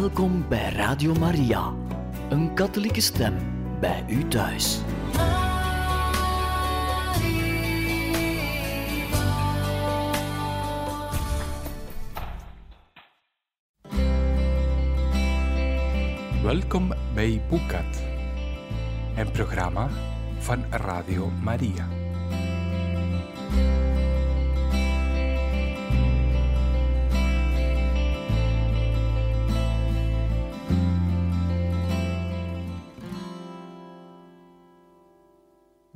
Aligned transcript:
Welkom 0.00 0.48
bij 0.48 0.72
Radio 0.72 1.14
Maria, 1.14 1.72
een 2.28 2.54
katholieke 2.54 3.00
stem 3.00 3.34
bij 3.80 4.04
u 4.08 4.28
thuis. 4.28 4.78
Welkom 16.42 16.92
bij 17.14 17.42
Boekat, 17.48 18.02
een 19.16 19.30
programma 19.30 19.88
van 20.38 20.64
Radio 20.70 21.30
Maria. 21.42 22.03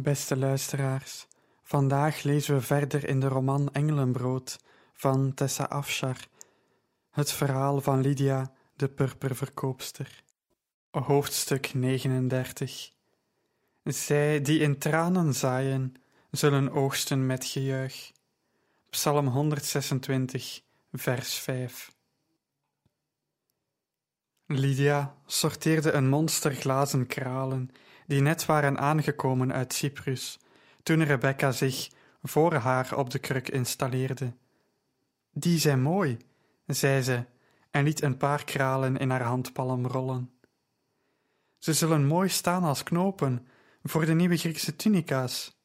Beste 0.08 0.36
luisteraars, 0.36 1.26
vandaag 1.62 2.22
lezen 2.22 2.54
we 2.54 2.60
verder 2.60 3.08
in 3.08 3.20
de 3.20 3.28
roman 3.28 3.68
Engelenbrood 3.72 4.58
van 4.92 5.34
Tessa 5.34 5.64
Afshar, 5.64 6.16
het 7.10 7.32
verhaal 7.32 7.80
van 7.80 8.00
Lydia, 8.00 8.52
de 8.76 8.88
purperverkoopster. 8.88 10.22
Hoofdstuk 10.90 11.74
39 11.74 12.90
Zij 13.84 14.40
die 14.42 14.60
in 14.60 14.78
tranen 14.78 15.34
zaaien, 15.34 15.94
zullen 16.30 16.72
oogsten 16.72 17.26
met 17.26 17.44
gejuich. 17.44 18.12
Psalm 18.90 19.26
126, 19.26 20.62
vers 20.92 21.34
5 21.34 21.90
Lydia 24.46 25.14
sorteerde 25.26 25.92
een 25.92 26.08
monster 26.08 26.52
glazen 26.54 27.06
kralen 27.06 27.70
die 28.08 28.20
net 28.20 28.46
waren 28.46 28.78
aangekomen 28.78 29.52
uit 29.52 29.72
Cyprus, 29.72 30.38
toen 30.82 31.04
Rebecca 31.04 31.52
zich 31.52 31.90
voor 32.22 32.54
haar 32.54 32.96
op 32.96 33.10
de 33.10 33.18
kruk 33.18 33.48
installeerde. 33.48 34.32
Die 35.32 35.58
zijn 35.58 35.82
mooi, 35.82 36.16
zei 36.66 37.02
ze 37.02 37.24
en 37.70 37.84
liet 37.84 38.02
een 38.02 38.16
paar 38.16 38.44
kralen 38.44 38.96
in 38.96 39.10
haar 39.10 39.22
handpalm 39.22 39.86
rollen. 39.86 40.30
Ze 41.58 41.72
zullen 41.72 42.06
mooi 42.06 42.28
staan 42.28 42.64
als 42.64 42.82
knopen 42.82 43.46
voor 43.82 44.06
de 44.06 44.14
nieuwe 44.14 44.36
Griekse 44.36 44.76
tunica's. 44.76 45.56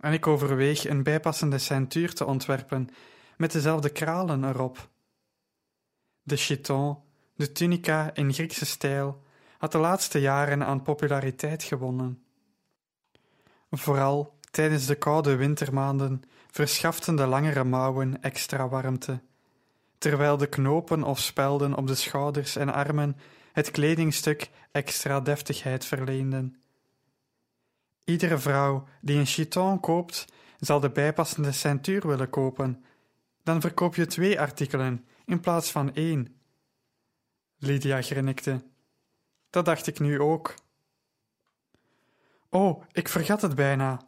En 0.00 0.12
ik 0.12 0.26
overweeg 0.26 0.88
een 0.88 1.02
bijpassende 1.02 1.58
ceintuur 1.58 2.14
te 2.14 2.24
ontwerpen 2.24 2.88
met 3.36 3.52
dezelfde 3.52 3.90
kralen 3.90 4.44
erop. 4.44 4.88
De 6.22 6.36
chiton, 6.36 6.98
de 7.34 7.52
tunica 7.52 8.14
in 8.14 8.32
Griekse 8.32 8.66
stijl, 8.66 9.26
had 9.58 9.72
de 9.72 9.78
laatste 9.78 10.20
jaren 10.20 10.66
aan 10.66 10.82
populariteit 10.82 11.62
gewonnen. 11.62 12.22
Vooral 13.70 14.38
tijdens 14.50 14.86
de 14.86 14.94
koude 14.94 15.36
wintermaanden 15.36 16.22
verschaften 16.50 17.16
de 17.16 17.26
langere 17.26 17.64
mouwen 17.64 18.22
extra 18.22 18.68
warmte, 18.68 19.20
terwijl 19.98 20.36
de 20.36 20.48
knopen 20.48 21.02
of 21.02 21.18
spelden 21.18 21.74
op 21.74 21.86
de 21.86 21.94
schouders 21.94 22.56
en 22.56 22.72
armen 22.72 23.16
het 23.52 23.70
kledingstuk 23.70 24.50
extra 24.72 25.20
deftigheid 25.20 25.84
verleenden. 25.84 26.56
Iedere 28.04 28.38
vrouw 28.38 28.84
die 29.00 29.18
een 29.18 29.26
chiton 29.26 29.80
koopt, 29.80 30.26
zal 30.58 30.80
de 30.80 30.90
bijpassende 30.90 31.52
ceintuur 31.52 32.06
willen 32.06 32.30
kopen. 32.30 32.84
Dan 33.42 33.60
verkoop 33.60 33.94
je 33.94 34.06
twee 34.06 34.40
artikelen 34.40 35.06
in 35.26 35.40
plaats 35.40 35.70
van 35.70 35.94
één. 35.94 36.36
Lydia 37.58 38.02
grinnikte. 38.02 38.62
Dat 39.50 39.64
dacht 39.64 39.86
ik 39.86 39.98
nu 39.98 40.20
ook. 40.20 40.54
Oh, 42.48 42.82
ik 42.92 43.08
vergat 43.08 43.42
het 43.42 43.54
bijna. 43.54 44.00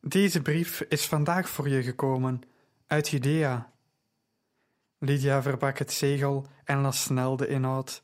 Deze 0.00 0.42
brief 0.42 0.80
is 0.80 1.06
vandaag 1.06 1.48
voor 1.48 1.68
je 1.68 1.82
gekomen, 1.82 2.42
uit 2.86 3.08
Judea. 3.08 3.72
Lydia 4.98 5.42
verbrak 5.42 5.78
het 5.78 5.92
zegel 5.92 6.46
en 6.64 6.80
las 6.80 7.02
snel 7.02 7.36
de 7.36 7.46
inhoud. 7.46 8.02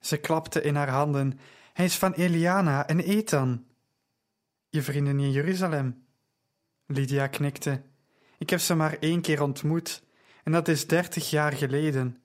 Ze 0.00 0.16
klapte 0.16 0.62
in 0.62 0.74
haar 0.74 0.88
handen. 0.88 1.40
Hij 1.72 1.84
is 1.84 1.96
van 1.96 2.12
Eliana 2.12 2.86
en 2.86 3.00
Ethan. 3.00 3.64
Je 4.68 4.82
vrienden 4.82 5.20
in 5.20 5.30
Jeruzalem. 5.30 6.06
Lydia 6.86 7.26
knikte. 7.26 7.82
Ik 8.38 8.50
heb 8.50 8.60
ze 8.60 8.74
maar 8.74 8.96
één 9.00 9.20
keer 9.20 9.42
ontmoet, 9.42 10.02
en 10.44 10.52
dat 10.52 10.68
is 10.68 10.86
dertig 10.86 11.30
jaar 11.30 11.52
geleden 11.52 12.22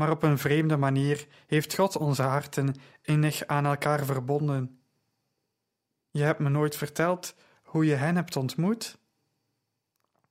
maar 0.00 0.10
op 0.10 0.22
een 0.22 0.38
vreemde 0.38 0.76
manier 0.76 1.26
heeft 1.46 1.74
God 1.74 1.96
onze 1.96 2.22
harten 2.22 2.74
innig 3.02 3.46
aan 3.46 3.66
elkaar 3.66 4.04
verbonden. 4.04 4.80
Je 6.10 6.22
hebt 6.22 6.38
me 6.38 6.48
nooit 6.48 6.76
verteld 6.76 7.34
hoe 7.62 7.84
je 7.84 7.94
hen 7.94 8.16
hebt 8.16 8.36
ontmoet? 8.36 8.98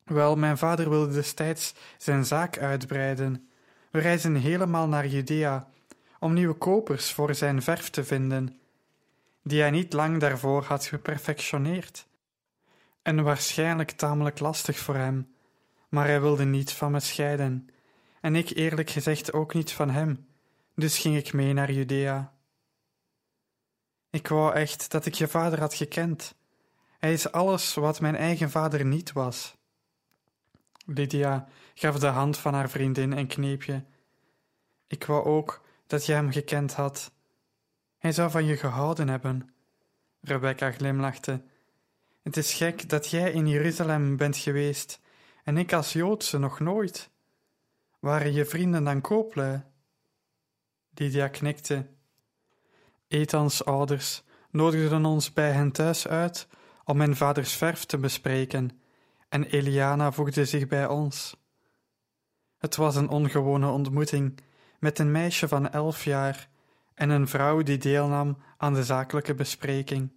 Wel, 0.03 0.35
mijn 0.35 0.57
vader 0.57 0.89
wilde 0.89 1.13
destijds 1.13 1.73
zijn 1.97 2.25
zaak 2.25 2.57
uitbreiden. 2.57 3.49
We 3.91 3.99
reizen 3.99 4.35
helemaal 4.35 4.87
naar 4.87 5.07
Judea 5.07 5.67
om 6.19 6.33
nieuwe 6.33 6.53
kopers 6.53 7.13
voor 7.13 7.35
zijn 7.35 7.61
verf 7.61 7.89
te 7.89 8.03
vinden, 8.03 8.59
die 9.43 9.61
hij 9.61 9.71
niet 9.71 9.93
lang 9.93 10.19
daarvoor 10.19 10.63
had 10.63 10.85
geperfectioneerd. 10.85 12.07
En 13.01 13.23
waarschijnlijk 13.23 13.91
tamelijk 13.91 14.39
lastig 14.39 14.77
voor 14.77 14.95
hem, 14.95 15.33
maar 15.89 16.05
hij 16.05 16.21
wilde 16.21 16.45
niet 16.45 16.71
van 16.71 16.91
me 16.91 16.99
scheiden 16.99 17.69
en 18.21 18.35
ik 18.35 18.49
eerlijk 18.49 18.89
gezegd 18.89 19.33
ook 19.33 19.53
niet 19.53 19.71
van 19.71 19.89
hem, 19.89 20.27
dus 20.75 20.99
ging 20.99 21.17
ik 21.17 21.33
mee 21.33 21.53
naar 21.53 21.71
Judea. 21.71 22.33
Ik 24.09 24.27
wou 24.27 24.53
echt 24.53 24.91
dat 24.91 25.05
ik 25.05 25.13
je 25.13 25.27
vader 25.27 25.59
had 25.59 25.73
gekend. 25.73 26.35
Hij 26.97 27.13
is 27.13 27.31
alles 27.31 27.73
wat 27.73 28.01
mijn 28.01 28.15
eigen 28.15 28.49
vader 28.49 28.85
niet 28.85 29.11
was. 29.11 29.57
Lydia 30.85 31.47
gaf 31.73 31.99
de 31.99 32.07
hand 32.07 32.37
van 32.37 32.53
haar 32.53 32.69
vriendin 32.69 33.11
een 33.11 33.27
kneepje. 33.27 33.85
Ik 34.87 35.05
wou 35.05 35.25
ook 35.25 35.65
dat 35.87 36.05
je 36.05 36.13
hem 36.13 36.31
gekend 36.31 36.73
had. 36.73 37.11
Hij 37.97 38.11
zou 38.11 38.31
van 38.31 38.45
je 38.45 38.57
gehouden 38.57 39.07
hebben. 39.07 39.53
Rebecca 40.21 40.71
glimlachte. 40.71 41.41
Het 42.23 42.37
is 42.37 42.53
gek 42.53 42.89
dat 42.89 43.09
jij 43.09 43.31
in 43.31 43.47
Jeruzalem 43.47 44.17
bent 44.17 44.37
geweest 44.37 45.01
en 45.43 45.57
ik 45.57 45.73
als 45.73 45.93
Joodse 45.93 46.37
nog 46.37 46.59
nooit. 46.59 47.09
Waren 47.99 48.33
je 48.33 48.45
vrienden 48.45 48.83
dan 48.83 49.01
kooplui? 49.01 49.61
Lydia 50.93 51.27
knikte. 51.27 51.87
Ethans 53.07 53.65
ouders 53.65 54.23
nodigden 54.49 55.05
ons 55.05 55.33
bij 55.33 55.51
hen 55.51 55.71
thuis 55.71 56.07
uit 56.07 56.47
om 56.83 56.97
mijn 56.97 57.15
vaders 57.15 57.53
verf 57.53 57.85
te 57.85 57.97
bespreken, 57.97 58.81
en 59.29 59.43
Eliana 59.43 60.11
voegde 60.11 60.45
zich 60.45 60.67
bij 60.67 60.87
ons. 60.87 61.37
Het 62.57 62.75
was 62.75 62.95
een 62.95 63.09
ongewone 63.09 63.67
ontmoeting 63.67 64.39
met 64.79 64.99
een 64.99 65.11
meisje 65.11 65.47
van 65.47 65.69
elf 65.69 66.03
jaar 66.03 66.49
en 66.93 67.09
een 67.09 67.27
vrouw 67.27 67.61
die 67.61 67.77
deelnam 67.77 68.37
aan 68.57 68.73
de 68.73 68.83
zakelijke 68.83 69.35
bespreking. 69.35 70.11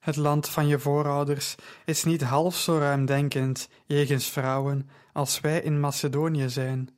Het 0.00 0.16
land 0.16 0.48
van 0.48 0.66
je 0.66 0.78
voorouders 0.78 1.54
is 1.84 2.04
niet 2.04 2.22
half 2.22 2.56
zo 2.56 2.78
ruimdenkend 2.78 3.68
jegens 3.86 4.26
vrouwen 4.26 4.90
als 5.12 5.40
wij 5.40 5.60
in 5.60 5.80
Macedonië 5.80 6.48
zijn. 6.48 6.90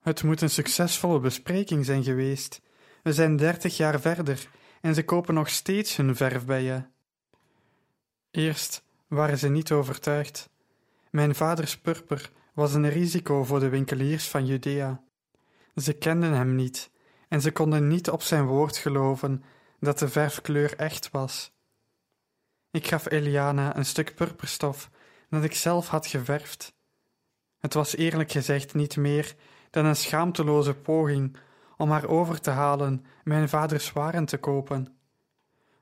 Het 0.00 0.22
moet 0.22 0.40
een 0.40 0.50
succesvolle 0.50 1.20
bespreking 1.20 1.84
zijn 1.84 2.04
geweest. 2.04 2.62
We 3.02 3.12
zijn 3.12 3.36
dertig 3.36 3.76
jaar 3.76 4.00
verder 4.00 4.48
en 4.80 4.94
ze 4.94 5.04
kopen 5.04 5.34
nog 5.34 5.48
steeds 5.48 5.96
hun 5.96 6.16
verf 6.16 6.44
bij 6.44 6.62
je. 6.62 6.82
Eerst 8.30 8.84
waren 9.06 9.38
ze 9.38 9.48
niet 9.48 9.72
overtuigd. 9.72 10.50
Mijn 11.10 11.34
vaders 11.34 11.78
purper 11.78 12.30
was 12.54 12.74
een 12.74 12.88
risico 12.88 13.44
voor 13.44 13.60
de 13.60 13.68
winkeliers 13.68 14.28
van 14.28 14.46
Judea. 14.46 15.02
Ze 15.76 15.92
kenden 15.92 16.32
hem 16.32 16.54
niet 16.54 16.90
en 17.28 17.40
ze 17.40 17.52
konden 17.52 17.88
niet 17.88 18.10
op 18.10 18.22
zijn 18.22 18.46
woord 18.46 18.76
geloven 18.76 19.44
dat 19.80 19.98
de 19.98 20.08
verfkleur 20.08 20.76
echt 20.76 21.10
was. 21.10 21.51
Ik 22.72 22.86
gaf 22.86 23.10
Eliana 23.10 23.76
een 23.76 23.84
stuk 23.84 24.14
purperstof 24.14 24.90
dat 25.30 25.44
ik 25.44 25.54
zelf 25.54 25.88
had 25.88 26.06
geverfd. 26.06 26.74
Het 27.58 27.74
was 27.74 27.96
eerlijk 27.96 28.30
gezegd 28.30 28.74
niet 28.74 28.96
meer 28.96 29.34
dan 29.70 29.84
een 29.84 29.96
schaamteloze 29.96 30.74
poging 30.74 31.36
om 31.76 31.90
haar 31.90 32.08
over 32.08 32.40
te 32.40 32.50
halen 32.50 33.04
mijn 33.24 33.48
vaders 33.48 33.92
waren 33.92 34.24
te 34.24 34.38
kopen. 34.38 34.96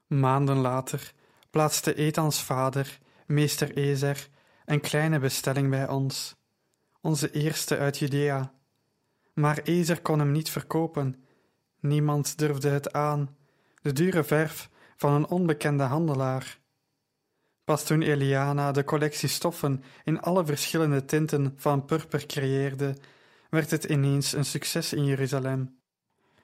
Maanden 0.06 0.56
later 0.56 1.12
plaatste 1.50 1.94
Ethans 1.94 2.42
vader, 2.42 2.98
meester 3.26 3.76
Ezer, 3.76 4.28
een 4.64 4.80
kleine 4.80 5.18
bestelling 5.18 5.70
bij 5.70 5.88
ons, 5.88 6.36
onze 7.00 7.30
eerste 7.30 7.78
uit 7.78 7.98
Judea. 7.98 8.52
Maar 9.34 9.58
Ezer 9.58 10.00
kon 10.00 10.18
hem 10.18 10.32
niet 10.32 10.50
verkopen. 10.50 11.24
Niemand 11.80 12.38
durfde 12.38 12.68
het 12.68 12.92
aan, 12.92 13.36
de 13.82 13.92
dure 13.92 14.24
verf 14.24 14.70
van 14.96 15.12
een 15.12 15.28
onbekende 15.28 15.84
handelaar. 15.84 16.59
Pas 17.64 17.84
toen 17.84 18.02
Eliana 18.02 18.72
de 18.72 18.84
collectie 18.84 19.28
stoffen 19.28 19.82
in 20.04 20.20
alle 20.20 20.44
verschillende 20.44 21.04
tinten 21.04 21.54
van 21.56 21.84
purper 21.84 22.26
creëerde, 22.26 22.96
werd 23.50 23.70
het 23.70 23.84
ineens 23.84 24.32
een 24.32 24.44
succes 24.44 24.92
in 24.92 25.04
Jeruzalem. 25.04 25.78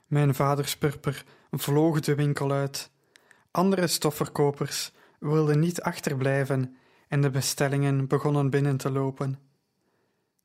Mijn 0.06 0.34
vaders 0.34 0.76
purper 0.76 1.24
vloog 1.50 2.00
de 2.00 2.14
winkel 2.14 2.52
uit. 2.52 2.90
Andere 3.50 3.86
stofverkopers 3.86 4.92
wilden 5.18 5.58
niet 5.58 5.82
achterblijven 5.82 6.76
en 7.08 7.20
de 7.20 7.30
bestellingen 7.30 8.06
begonnen 8.06 8.50
binnen 8.50 8.76
te 8.76 8.90
lopen. 8.90 9.38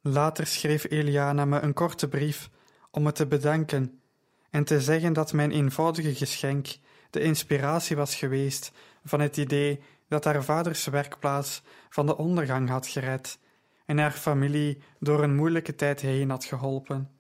Later 0.02 0.48
schreef 0.48 0.86
Eliana 0.90 1.46
me 1.46 1.60
een 1.60 1.74
korte 1.74 2.08
brief 2.08 2.50
om 2.92 3.04
me 3.04 3.12
te 3.12 3.28
bedanken 3.28 4.02
en 4.50 4.64
te 4.64 4.82
zeggen 4.82 5.14
dat 5.14 5.34
mijn 5.34 5.52
eenvoudige 5.52 6.16
geschenk 6.16 6.68
de 7.10 7.22
inspiratie 7.22 7.96
was 7.96 8.16
geweest 8.16 8.72
van 9.04 9.20
het 9.20 9.38
idee 9.38 9.82
dat 10.12 10.24
haar 10.24 10.44
vaders 10.44 10.86
werkplaats 10.86 11.62
van 11.90 12.06
de 12.06 12.18
ondergang 12.18 12.70
had 12.70 12.88
gered 12.88 13.40
en 13.86 13.98
haar 13.98 14.12
familie 14.12 14.82
door 15.00 15.24
een 15.24 15.36
moeilijke 15.36 15.76
tijd 15.76 16.02
heen 16.02 16.30
had 16.30 16.46
geholpen. 16.46 17.12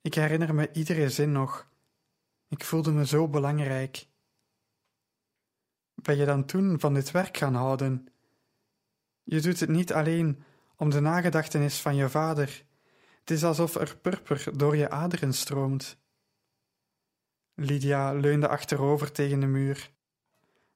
Ik 0.00 0.14
herinner 0.14 0.54
me 0.54 0.72
iedere 0.72 1.10
zin 1.10 1.32
nog. 1.32 1.68
Ik 2.48 2.64
voelde 2.64 2.92
me 2.92 3.06
zo 3.06 3.28
belangrijk. 3.28 4.06
Ben 5.94 6.16
je 6.16 6.24
dan 6.24 6.44
toen 6.44 6.80
van 6.80 6.94
dit 6.94 7.10
werk 7.10 7.36
gaan 7.36 7.54
houden? 7.54 8.06
Je 9.22 9.40
doet 9.40 9.60
het 9.60 9.68
niet 9.68 9.92
alleen 9.92 10.42
om 10.76 10.90
de 10.90 11.00
nagedachtenis 11.00 11.80
van 11.80 11.96
je 11.96 12.08
vader. 12.08 12.64
Het 13.20 13.30
is 13.30 13.44
alsof 13.44 13.74
er 13.74 13.96
purper 13.96 14.58
door 14.58 14.76
je 14.76 14.90
aderen 14.90 15.34
stroomt. 15.34 15.98
Lydia 17.54 18.12
leunde 18.12 18.48
achterover 18.48 19.12
tegen 19.12 19.40
de 19.40 19.46
muur. 19.46 19.98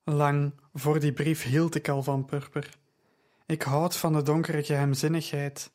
Lang 0.04 0.52
voor 0.74 1.00
die 1.00 1.12
brief 1.12 1.42
hield 1.42 1.74
ik 1.74 1.88
al 1.88 2.02
van 2.02 2.24
purper. 2.24 2.78
Ik 3.46 3.62
houd 3.62 3.96
van 3.96 4.12
de 4.12 4.22
donkere 4.22 4.64
geheimzinnigheid, 4.64 5.72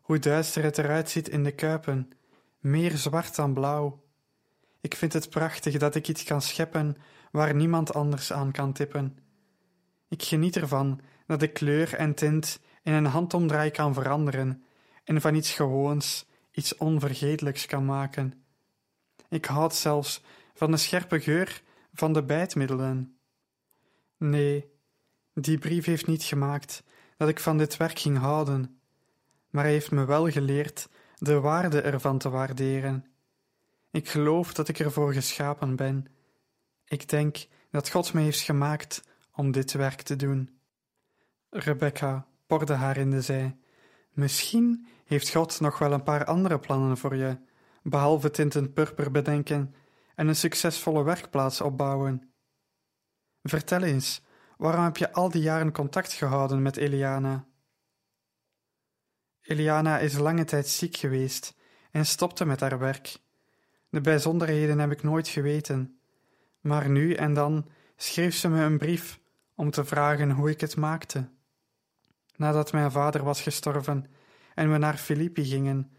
hoe 0.00 0.18
duister 0.18 0.62
het 0.62 0.78
eruit 0.78 1.10
ziet 1.10 1.28
in 1.28 1.44
de 1.44 1.52
kuipen, 1.52 2.10
meer 2.58 2.96
zwart 2.96 3.36
dan 3.36 3.54
blauw. 3.54 4.02
Ik 4.80 4.94
vind 4.94 5.12
het 5.12 5.30
prachtig 5.30 5.78
dat 5.78 5.94
ik 5.94 6.08
iets 6.08 6.24
kan 6.24 6.42
scheppen 6.42 6.96
waar 7.30 7.54
niemand 7.54 7.94
anders 7.94 8.32
aan 8.32 8.52
kan 8.52 8.72
tippen. 8.72 9.18
Ik 10.08 10.22
geniet 10.22 10.56
ervan 10.56 11.00
dat 11.26 11.42
ik 11.42 11.54
kleur 11.54 11.94
en 11.94 12.14
tint 12.14 12.60
in 12.82 12.92
een 12.92 13.06
handomdraai 13.06 13.70
kan 13.70 13.94
veranderen 13.94 14.64
en 15.04 15.20
van 15.20 15.34
iets 15.34 15.52
gewoons 15.52 16.26
iets 16.50 16.76
onvergetelijks 16.76 17.66
kan 17.66 17.84
maken. 17.84 18.44
Ik 19.28 19.44
houd 19.44 19.74
zelfs 19.74 20.22
van 20.54 20.70
de 20.70 20.76
scherpe 20.76 21.20
geur 21.20 21.62
van 21.92 22.12
de 22.12 22.22
bijtmiddelen. 22.22 23.13
Nee, 24.24 24.72
die 25.34 25.58
brief 25.58 25.84
heeft 25.84 26.06
niet 26.06 26.22
gemaakt 26.22 26.82
dat 27.16 27.28
ik 27.28 27.40
van 27.40 27.58
dit 27.58 27.76
werk 27.76 27.98
ging 27.98 28.18
houden, 28.18 28.80
maar 29.50 29.64
hij 29.64 29.72
heeft 29.72 29.90
me 29.90 30.04
wel 30.04 30.30
geleerd 30.30 30.88
de 31.18 31.40
waarde 31.40 31.80
ervan 31.80 32.18
te 32.18 32.28
waarderen. 32.30 33.06
Ik 33.90 34.08
geloof 34.08 34.54
dat 34.54 34.68
ik 34.68 34.78
ervoor 34.78 35.12
geschapen 35.12 35.76
ben. 35.76 36.06
Ik 36.84 37.08
denk 37.08 37.46
dat 37.70 37.90
God 37.90 38.12
me 38.12 38.20
heeft 38.20 38.40
gemaakt 38.40 39.02
om 39.32 39.50
dit 39.50 39.72
werk 39.72 40.02
te 40.02 40.16
doen. 40.16 40.58
Rebecca 41.50 42.26
porde 42.46 42.74
haar 42.74 42.96
in 42.96 43.10
de 43.10 43.20
zij. 43.20 43.56
Misschien 44.10 44.86
heeft 45.04 45.30
God 45.30 45.60
nog 45.60 45.78
wel 45.78 45.92
een 45.92 46.02
paar 46.02 46.24
andere 46.24 46.58
plannen 46.58 46.96
voor 46.96 47.16
je, 47.16 47.38
behalve 47.82 48.30
tinten 48.30 48.72
purper 48.72 49.10
bedenken 49.10 49.74
en 50.14 50.28
een 50.28 50.36
succesvolle 50.36 51.02
werkplaats 51.02 51.60
opbouwen. 51.60 52.33
Vertel 53.48 53.82
eens, 53.82 54.22
waarom 54.56 54.84
heb 54.84 54.96
je 54.96 55.12
al 55.12 55.30
die 55.30 55.42
jaren 55.42 55.72
contact 55.72 56.12
gehouden 56.12 56.62
met 56.62 56.76
Eliana? 56.76 57.46
Eliana 59.40 59.98
is 59.98 60.18
lange 60.18 60.44
tijd 60.44 60.68
ziek 60.68 60.96
geweest 60.96 61.54
en 61.90 62.06
stopte 62.06 62.44
met 62.44 62.60
haar 62.60 62.78
werk. 62.78 63.16
De 63.88 64.00
bijzonderheden 64.00 64.78
heb 64.78 64.90
ik 64.90 65.02
nooit 65.02 65.28
geweten, 65.28 65.98
maar 66.60 66.90
nu 66.90 67.12
en 67.12 67.34
dan 67.34 67.68
schreef 67.96 68.34
ze 68.34 68.48
me 68.48 68.62
een 68.62 68.78
brief 68.78 69.20
om 69.54 69.70
te 69.70 69.84
vragen 69.84 70.30
hoe 70.30 70.50
ik 70.50 70.60
het 70.60 70.76
maakte. 70.76 71.28
Nadat 72.36 72.72
mijn 72.72 72.90
vader 72.90 73.24
was 73.24 73.42
gestorven 73.42 74.06
en 74.54 74.72
we 74.72 74.78
naar 74.78 74.96
Filippi 74.96 75.44
gingen, 75.44 75.90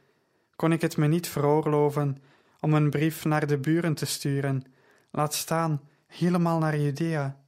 kon 0.56 0.72
ik 0.72 0.82
het 0.82 0.98
me 0.98 1.08
niet 1.08 1.28
veroorloven 1.28 2.18
om 2.60 2.74
een 2.74 2.90
brief 2.90 3.26
naar 3.26 3.48
de 3.48 3.58
buren 3.58 3.94
te 3.94 4.06
sturen, 4.06 4.64
laat 5.12 5.34
staan 5.34 5.82
helemaal 6.06 6.60
naar 6.60 6.78
Judea. 6.78 7.44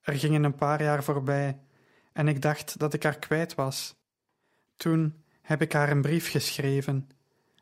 Er 0.00 0.14
gingen 0.14 0.44
een 0.44 0.54
paar 0.54 0.82
jaar 0.82 1.04
voorbij 1.04 1.60
en 2.12 2.28
ik 2.28 2.42
dacht 2.42 2.78
dat 2.78 2.94
ik 2.94 3.02
haar 3.02 3.18
kwijt 3.18 3.54
was. 3.54 3.96
Toen 4.76 5.24
heb 5.42 5.62
ik 5.62 5.72
haar 5.72 5.90
een 5.90 6.02
brief 6.02 6.30
geschreven 6.30 7.08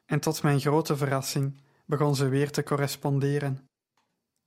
en 0.07 0.21
tot 0.21 0.43
mijn 0.43 0.61
grote 0.61 0.97
verrassing 0.97 1.61
begon 1.85 2.17
ze 2.17 2.29
weer 2.29 2.51
te 2.51 2.63
corresponderen. 2.63 3.69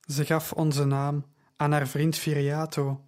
Ze 0.00 0.24
gaf 0.24 0.52
onze 0.52 0.84
naam 0.84 1.24
aan 1.56 1.72
haar 1.72 1.86
vriend 1.86 2.16
Viriato 2.16 3.04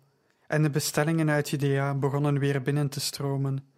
en 0.46 0.62
de 0.62 0.70
bestellingen 0.70 1.30
uit 1.30 1.50
Judea 1.50 1.94
begonnen 1.94 2.38
weer 2.38 2.62
binnen 2.62 2.88
te 2.88 3.00
stromen. 3.00 3.68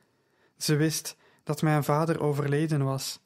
Ze 0.57 0.77
wist 0.77 1.17
dat 1.45 1.63
mijn 1.63 1.85
vader 1.85 2.21
overleden 2.21 2.85
was, 2.85 3.21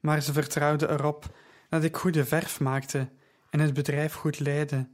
maar 0.00 0.22
ze 0.22 0.32
vertrouwde 0.32 0.88
erop 0.88 1.36
dat 1.68 1.84
ik 1.84 1.96
goede 1.96 2.24
verf 2.24 2.60
maakte 2.60 3.08
en 3.50 3.60
het 3.60 3.74
bedrijf 3.74 4.14
goed 4.14 4.38
leidde. 4.38 4.88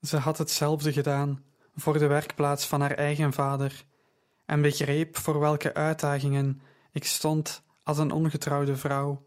Ze 0.00 0.16
had 0.16 0.38
hetzelfde 0.38 0.92
gedaan 0.92 1.44
voor 1.74 1.98
de 1.98 2.06
werkplaats 2.06 2.66
van 2.66 2.80
haar 2.80 2.94
eigen 2.94 3.32
vader 3.32 3.84
en 4.44 4.62
begreep 4.62 5.16
voor 5.16 5.40
welke 5.40 5.74
uitdagingen 5.74 6.62
ik 6.92 7.04
stond 7.04 7.62
als 7.82 7.98
een 7.98 8.10
ongetrouwde 8.10 8.76
vrouw. 8.76 9.26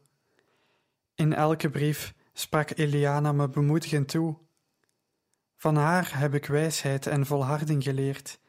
In 1.16 1.34
elke 1.34 1.70
brief 1.70 2.14
sprak 2.34 2.70
Eliana 2.76 3.32
me 3.32 3.50
bemoedigend 3.50 4.08
toe. 4.08 4.38
Van 5.56 5.76
haar 5.76 6.20
heb 6.20 6.34
ik 6.34 6.46
wijsheid 6.46 7.08
en 7.08 7.26
volharding 7.26 7.84
geleerd. 7.84 8.40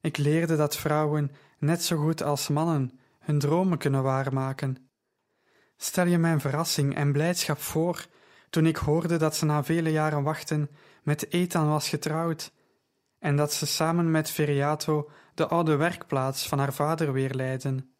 Ik 0.00 0.16
leerde 0.16 0.56
dat 0.56 0.76
vrouwen, 0.76 1.30
net 1.58 1.84
zo 1.84 1.96
goed 1.96 2.22
als 2.22 2.48
mannen, 2.48 2.98
hun 3.18 3.38
dromen 3.38 3.78
kunnen 3.78 4.02
waarmaken. 4.02 4.90
Stel 5.76 6.06
je 6.06 6.18
mijn 6.18 6.40
verrassing 6.40 6.94
en 6.94 7.12
blijdschap 7.12 7.58
voor 7.58 8.06
toen 8.52 8.66
ik 8.66 8.76
hoorde 8.76 9.16
dat 9.16 9.36
ze 9.36 9.44
na 9.44 9.64
vele 9.64 9.90
jaren 9.90 10.22
wachten 10.22 10.70
met 11.02 11.32
Ethan 11.32 11.68
was 11.68 11.88
getrouwd 11.88 12.52
en 13.18 13.36
dat 13.36 13.52
ze 13.52 13.66
samen 13.66 14.10
met 14.10 14.30
Veriato 14.30 15.10
de 15.34 15.46
oude 15.46 15.76
werkplaats 15.76 16.48
van 16.48 16.58
haar 16.58 16.72
vader 16.72 17.12
weer 17.12 17.34
leiden. 17.34 17.94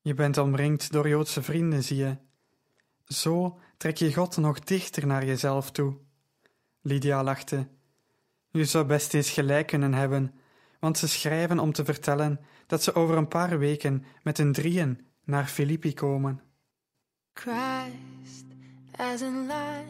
Je 0.00 0.14
bent 0.14 0.38
omringd 0.38 0.92
door 0.92 1.08
Joodse 1.08 1.42
vrienden, 1.42 1.84
zie 1.84 1.96
je. 1.96 2.16
Zo 3.04 3.58
trek 3.76 3.96
je 3.96 4.14
God 4.14 4.36
nog 4.36 4.60
dichter 4.60 5.06
naar 5.06 5.24
jezelf 5.24 5.70
toe. 5.70 5.98
Lydia 6.80 7.22
lachte. 7.22 7.68
Je 8.50 8.64
zou 8.64 8.84
best 8.84 9.14
eens 9.14 9.30
gelijk 9.30 9.66
kunnen 9.66 9.94
hebben, 9.94 10.34
want 10.80 10.98
ze 10.98 11.08
schrijven 11.08 11.58
om 11.58 11.72
te 11.72 11.84
vertellen 11.84 12.40
dat 12.66 12.82
ze 12.82 12.94
over 12.94 13.16
een 13.16 13.28
paar 13.28 13.58
weken 13.58 14.04
met 14.22 14.38
een 14.38 14.52
drieën 14.52 15.06
naar 15.24 15.46
Filippi 15.46 15.94
komen. 15.94 16.42
Christ 17.32 18.51
as 18.98 19.22
a 19.22 19.30
light, 19.30 19.86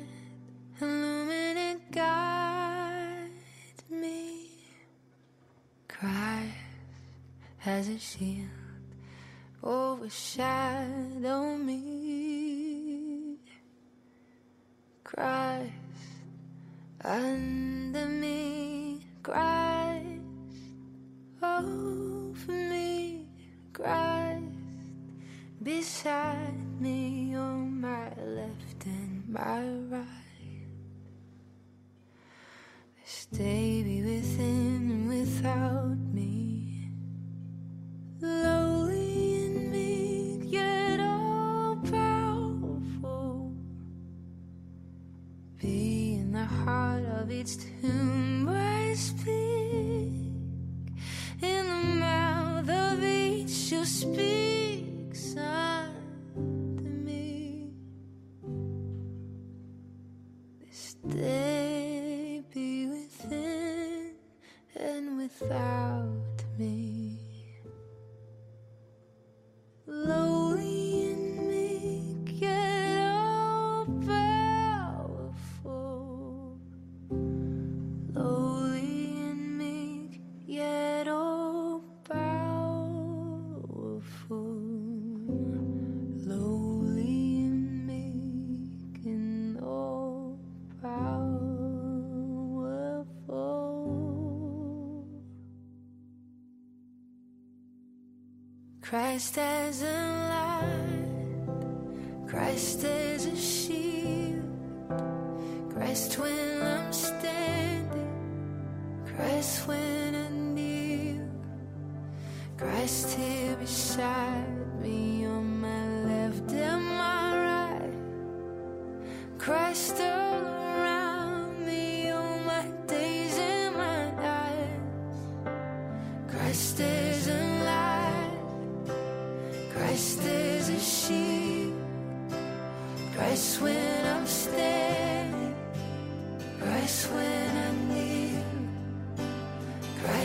illuminate, 0.80 1.90
guide 1.90 3.30
me. 3.90 4.50
Christ 5.88 6.54
as 7.64 7.88
a 7.88 7.98
shield, 7.98 8.48
overshadow 9.62 11.56
me. 11.56 13.36
Christ 15.04 15.72
under 17.04 18.06
me, 18.06 19.04
Christ 19.22 20.06
over 21.42 22.52
me, 22.52 23.26
Christ 23.72 24.51
beside 25.62 26.80
me 26.80 27.34
on 27.36 27.80
my 27.80 28.08
left 28.16 28.84
and 28.84 29.28
my 29.28 29.62
right. 29.94 30.06
Stay 33.04 33.82
be 33.84 34.02
within 34.02 34.90
and 34.90 35.08
without 35.08 35.98
me. 36.12 36.90
Lowly 38.20 39.44
and 39.44 39.70
meek, 39.70 40.52
yet 40.52 40.98
all 41.00 41.76
powerful. 41.90 43.52
Be 45.60 46.14
in 46.14 46.32
the 46.32 46.44
heart 46.44 47.04
of 47.04 47.30
each 47.30 47.56
tomb 47.58 48.48
I 48.48 48.94
speak. 48.94 49.28
In 51.40 51.66
the 51.68 51.94
mouth 52.00 52.68
of 52.68 53.04
each 53.04 53.70
you 53.70 53.84
speak, 53.84 54.51
sad 55.34 55.90
to 56.76 56.82
me. 56.82 57.70
day 61.08 61.41
Christ 99.22 99.38
as 99.38 99.82
a 99.82 99.86
light, 100.32 101.46
Christ 102.26 102.84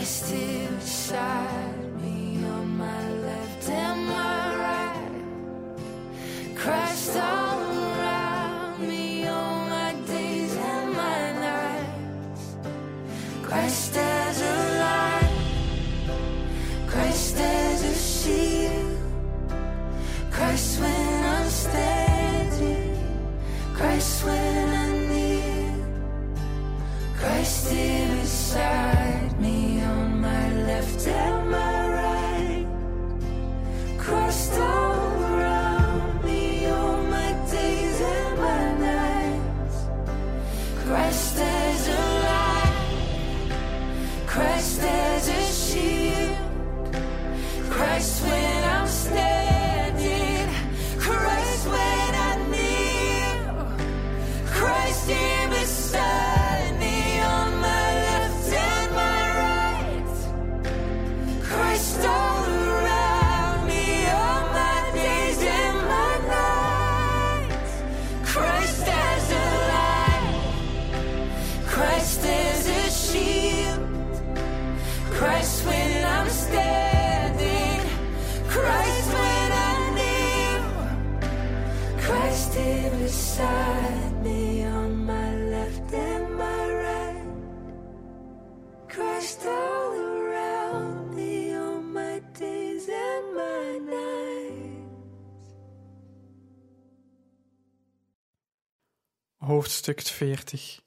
Christ 0.08 0.57
Hoofdstuk 99.58 100.00
40 100.00 100.80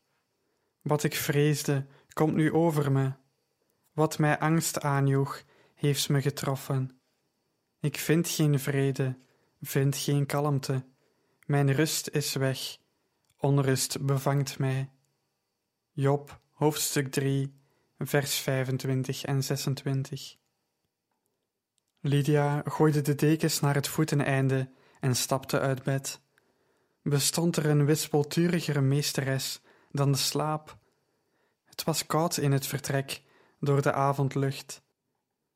Wat 0.82 1.04
ik 1.04 1.16
vreesde, 1.16 1.86
komt 2.14 2.36
nu 2.36 2.54
over 2.54 2.92
me. 2.92 3.14
Wat 3.92 4.18
mij 4.18 4.40
angst 4.40 4.80
aanjoeg, 4.80 5.44
heeft 5.76 6.10
me 6.10 6.22
getroffen. 6.22 7.02
Ik 7.80 7.98
vind 7.98 8.30
geen 8.30 8.60
vrede, 8.60 9.18
vind 9.62 9.98
geen 9.98 10.26
kalmte. 10.26 10.86
Mijn 11.46 11.72
rust 11.72 12.08
is 12.08 12.34
weg, 12.34 12.78
onrust 13.38 14.06
bevangt 14.06 14.60
mij. 14.60 14.90
Job, 15.92 16.42
hoofdstuk 16.52 17.12
3, 17.12 17.54
vers 17.98 18.36
25 18.36 19.24
en 19.24 19.44
26. 19.44 20.38
Lydia 22.00 22.62
gooide 22.66 23.02
de 23.02 23.16
dekens 23.16 23.60
naar 23.60 23.76
het 23.76 23.88
voeteneinde 23.88 24.72
en 25.00 25.16
stapte 25.16 25.60
uit 25.60 25.84
bed. 25.84 26.22
Bestond 27.04 27.58
er 27.58 27.66
een 27.66 27.86
wispelturigere 27.86 28.82
meesteres 28.82 29.62
dan 29.92 30.12
de 30.12 30.18
slaap? 30.18 30.78
Het 31.66 31.84
was 31.84 32.06
koud 32.06 32.38
in 32.38 32.52
het 32.52 32.68
vertrek 32.68 33.22
door 33.60 33.82
de 33.82 33.94
avondlucht. 33.94 34.82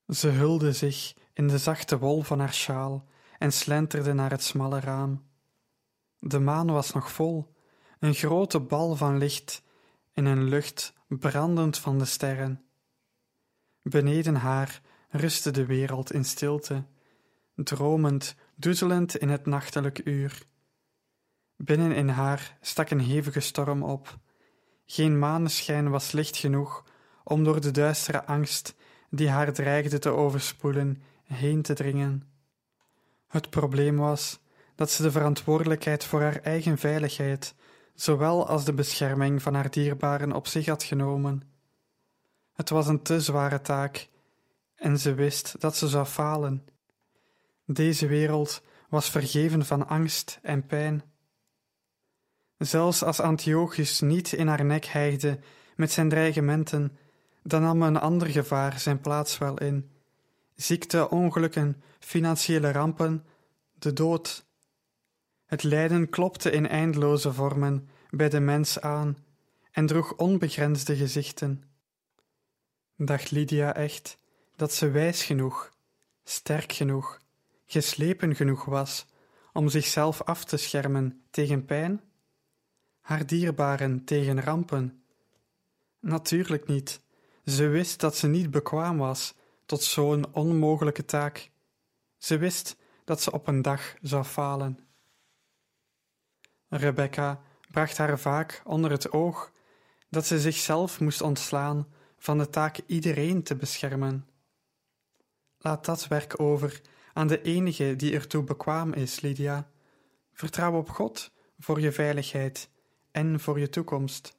Ze 0.08 0.28
hulde 0.28 0.74
zich 0.74 1.14
in 1.34 1.48
de 1.48 1.58
zachte 1.58 1.98
wol 1.98 2.22
van 2.22 2.40
haar 2.40 2.54
sjaal 2.54 3.08
en 3.38 3.52
slenterde 3.52 4.14
naar 4.14 4.32
het 4.32 4.44
smalle 4.44 4.80
raam. 4.80 5.24
De 6.20 6.40
maan 6.40 6.72
was 6.72 6.92
nog 6.92 7.12
vol, 7.12 7.56
een 8.00 8.14
grote 8.14 8.60
bal 8.60 8.96
van 8.96 9.18
licht 9.18 9.64
in 10.14 10.26
een 10.26 10.44
lucht 10.44 10.94
brandend 11.08 11.78
van 11.78 11.98
de 11.98 12.06
sterren. 12.06 12.64
Beneden 13.82 14.36
haar 14.36 14.82
rustte 15.10 15.52
de 15.52 15.66
wereld 15.66 16.12
in 16.12 16.26
stilte, 16.26 16.84
dromend, 17.56 18.36
doezelend 18.56 19.18
in 19.18 19.30
het 19.30 19.46
nachtelijk 19.46 20.02
uur. 20.06 20.46
Binnen 21.58 21.92
in 21.92 22.10
haar 22.10 22.58
stak 22.62 22.90
een 22.90 23.00
hevige 23.00 23.40
storm 23.40 23.84
op. 23.84 24.18
Geen 24.86 25.20
maneschijn 25.20 25.90
was 25.90 26.12
licht 26.12 26.38
genoeg 26.38 26.84
om 27.24 27.44
door 27.44 27.62
de 27.62 27.72
duistere 27.72 28.26
angst 28.26 28.76
die 29.10 29.30
haar 29.30 29.54
dreigde 29.54 30.00
te 30.00 30.10
overspoelen 30.10 31.04
heen 31.24 31.62
te 31.62 31.74
dringen. 31.74 32.24
Het 33.28 33.50
probleem 33.50 33.98
was 33.98 34.40
dat 34.76 34.92
ze 34.92 35.02
de 35.02 35.12
verantwoordelijkheid 35.12 36.04
voor 36.04 36.22
haar 36.22 36.40
eigen 36.42 36.78
veiligheid, 36.78 37.56
zowel 37.94 38.48
als 38.48 38.66
de 38.66 38.74
bescherming 38.74 39.42
van 39.42 39.54
haar 39.54 39.72
dierbaren 39.72 40.32
op 40.32 40.48
zich 40.48 40.66
had 40.66 40.84
genomen. 40.84 41.42
Het 42.54 42.70
was 42.70 42.88
een 42.88 43.02
te 43.02 43.22
zware 43.22 43.62
taak, 43.62 44.10
en 44.76 45.00
ze 45.00 45.14
wist 45.14 45.62
dat 45.62 45.76
ze 45.76 45.88
zou 45.88 46.06
falen. 46.06 46.68
Deze 47.66 48.08
wereld 48.08 48.62
was 48.90 49.10
vergeven 49.10 49.66
van 49.66 49.88
angst 49.88 50.40
en 50.42 50.66
pijn. 50.66 51.04
Zelfs 52.66 53.04
als 53.04 53.20
Antiochus 53.20 54.02
niet 54.02 54.34
in 54.34 54.48
haar 54.48 54.66
nek 54.66 54.86
hijgde 54.86 55.40
met 55.76 55.92
zijn 55.92 56.10
dreigementen, 56.10 56.98
dan 57.44 57.62
nam 57.62 57.82
een 57.82 58.00
ander 58.00 58.28
gevaar 58.28 58.80
zijn 58.80 59.02
plaats 59.02 59.38
wel 59.38 59.58
in. 59.58 59.90
Ziekte, 60.56 61.10
ongelukken, 61.10 61.84
financiële 62.00 62.72
rampen, 62.72 63.26
de 63.74 63.94
dood. 63.94 64.46
Het 65.46 65.64
lijden 65.64 66.10
klopte 66.10 66.52
in 66.52 66.68
eindeloze 66.68 67.34
vormen 67.34 67.90
bij 68.10 68.30
de 68.30 68.40
mens 68.40 68.82
aan 68.82 69.18
en 69.72 69.86
droeg 69.86 70.16
onbegrensde 70.16 70.96
gezichten. 70.96 71.64
Dacht 72.96 73.32
Lydia 73.32 73.76
echt 73.76 74.18
dat 74.56 74.74
ze 74.74 74.90
wijs 74.90 75.24
genoeg, 75.24 75.72
sterk 76.24 76.72
genoeg, 76.72 77.20
geslepen 77.66 78.36
genoeg 78.36 78.66
was 78.66 79.06
om 79.54 79.70
zichzelf 79.70 80.22
af 80.22 80.46
te 80.46 80.58
schermen 80.58 81.24
tegen 81.30 81.66
pijn? 81.66 82.02
Haar 83.06 83.26
dierbaren 83.26 84.04
tegen 84.04 84.42
rampen? 84.42 85.04
Natuurlijk 86.00 86.68
niet. 86.68 87.02
Ze 87.44 87.68
wist 87.68 88.00
dat 88.00 88.16
ze 88.16 88.28
niet 88.28 88.52
bekwaam 88.52 88.98
was 88.98 89.34
tot 89.66 89.84
zo'n 89.84 90.34
onmogelijke 90.34 91.06
taak. 91.06 91.52
Ze 92.18 92.38
wist 92.38 92.76
dat 93.04 93.22
ze 93.22 93.32
op 93.32 93.48
een 93.48 93.62
dag 93.62 93.96
zou 94.02 94.24
falen. 94.24 94.80
Rebecca 96.68 97.42
bracht 97.72 97.98
haar 97.98 98.20
vaak 98.20 98.62
onder 98.64 98.92
het 98.92 99.12
oog 99.12 99.52
dat 100.10 100.26
ze 100.26 100.40
zichzelf 100.40 101.00
moest 101.00 101.22
ontslaan 101.22 101.88
van 102.18 102.38
de 102.38 102.50
taak 102.50 102.80
iedereen 102.86 103.44
te 103.44 103.56
beschermen. 103.56 104.28
Laat 105.58 105.86
dat 105.86 106.08
werk 106.08 106.40
over 106.40 106.82
aan 107.14 107.28
de 107.28 107.42
enige 107.42 107.96
die 107.96 108.14
ertoe 108.14 108.44
bekwaam 108.44 108.94
is, 108.94 109.20
Lydia. 109.20 109.70
Vertrouw 110.34 110.78
op 110.78 110.90
God 110.90 111.32
voor 111.60 111.80
je 111.80 111.92
veiligheid 111.92 112.74
en 113.16 113.40
voor 113.40 113.60
je 113.60 113.70
toekomst. 113.70 114.38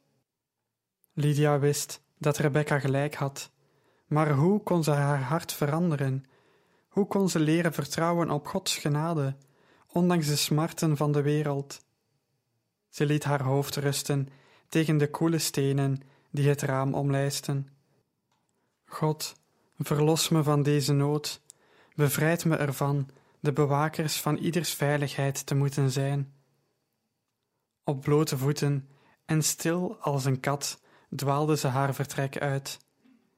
Lydia 1.13 1.59
wist 1.59 2.01
dat 2.17 2.37
Rebecca 2.37 2.79
gelijk 2.79 3.15
had, 3.15 3.51
maar 4.07 4.31
hoe 4.31 4.63
kon 4.63 4.83
ze 4.83 4.91
haar 4.91 5.21
hart 5.21 5.51
veranderen? 5.51 6.25
Hoe 6.87 7.07
kon 7.07 7.29
ze 7.29 7.39
leren 7.39 7.73
vertrouwen 7.73 8.29
op 8.29 8.47
Gods 8.47 8.77
genade, 8.77 9.35
ondanks 9.91 10.27
de 10.27 10.35
smarten 10.35 10.97
van 10.97 11.11
de 11.11 11.21
wereld? 11.21 11.85
Ze 12.89 13.05
liet 13.05 13.23
haar 13.23 13.41
hoofd 13.43 13.75
rusten 13.75 14.29
tegen 14.69 14.97
de 14.97 15.09
koele 15.09 15.39
stenen 15.39 16.01
die 16.31 16.49
het 16.49 16.61
raam 16.61 16.93
omlijsten. 16.93 17.69
God, 18.85 19.35
verlos 19.77 20.29
me 20.29 20.43
van 20.43 20.63
deze 20.63 20.93
nood, 20.93 21.41
bevrijd 21.95 22.45
me 22.45 22.55
ervan 22.55 23.09
de 23.39 23.53
bewakers 23.53 24.21
van 24.21 24.37
ieders 24.37 24.73
veiligheid 24.73 25.45
te 25.45 25.55
moeten 25.55 25.91
zijn. 25.91 26.36
Op 27.87 28.01
blote 28.01 28.37
voeten 28.37 28.89
en 29.25 29.43
stil 29.43 29.97
als 29.99 30.25
een 30.25 30.39
kat 30.39 30.81
dwaalde 31.15 31.57
ze 31.57 31.67
haar 31.67 31.93
vertrek 31.93 32.37
uit. 32.37 32.79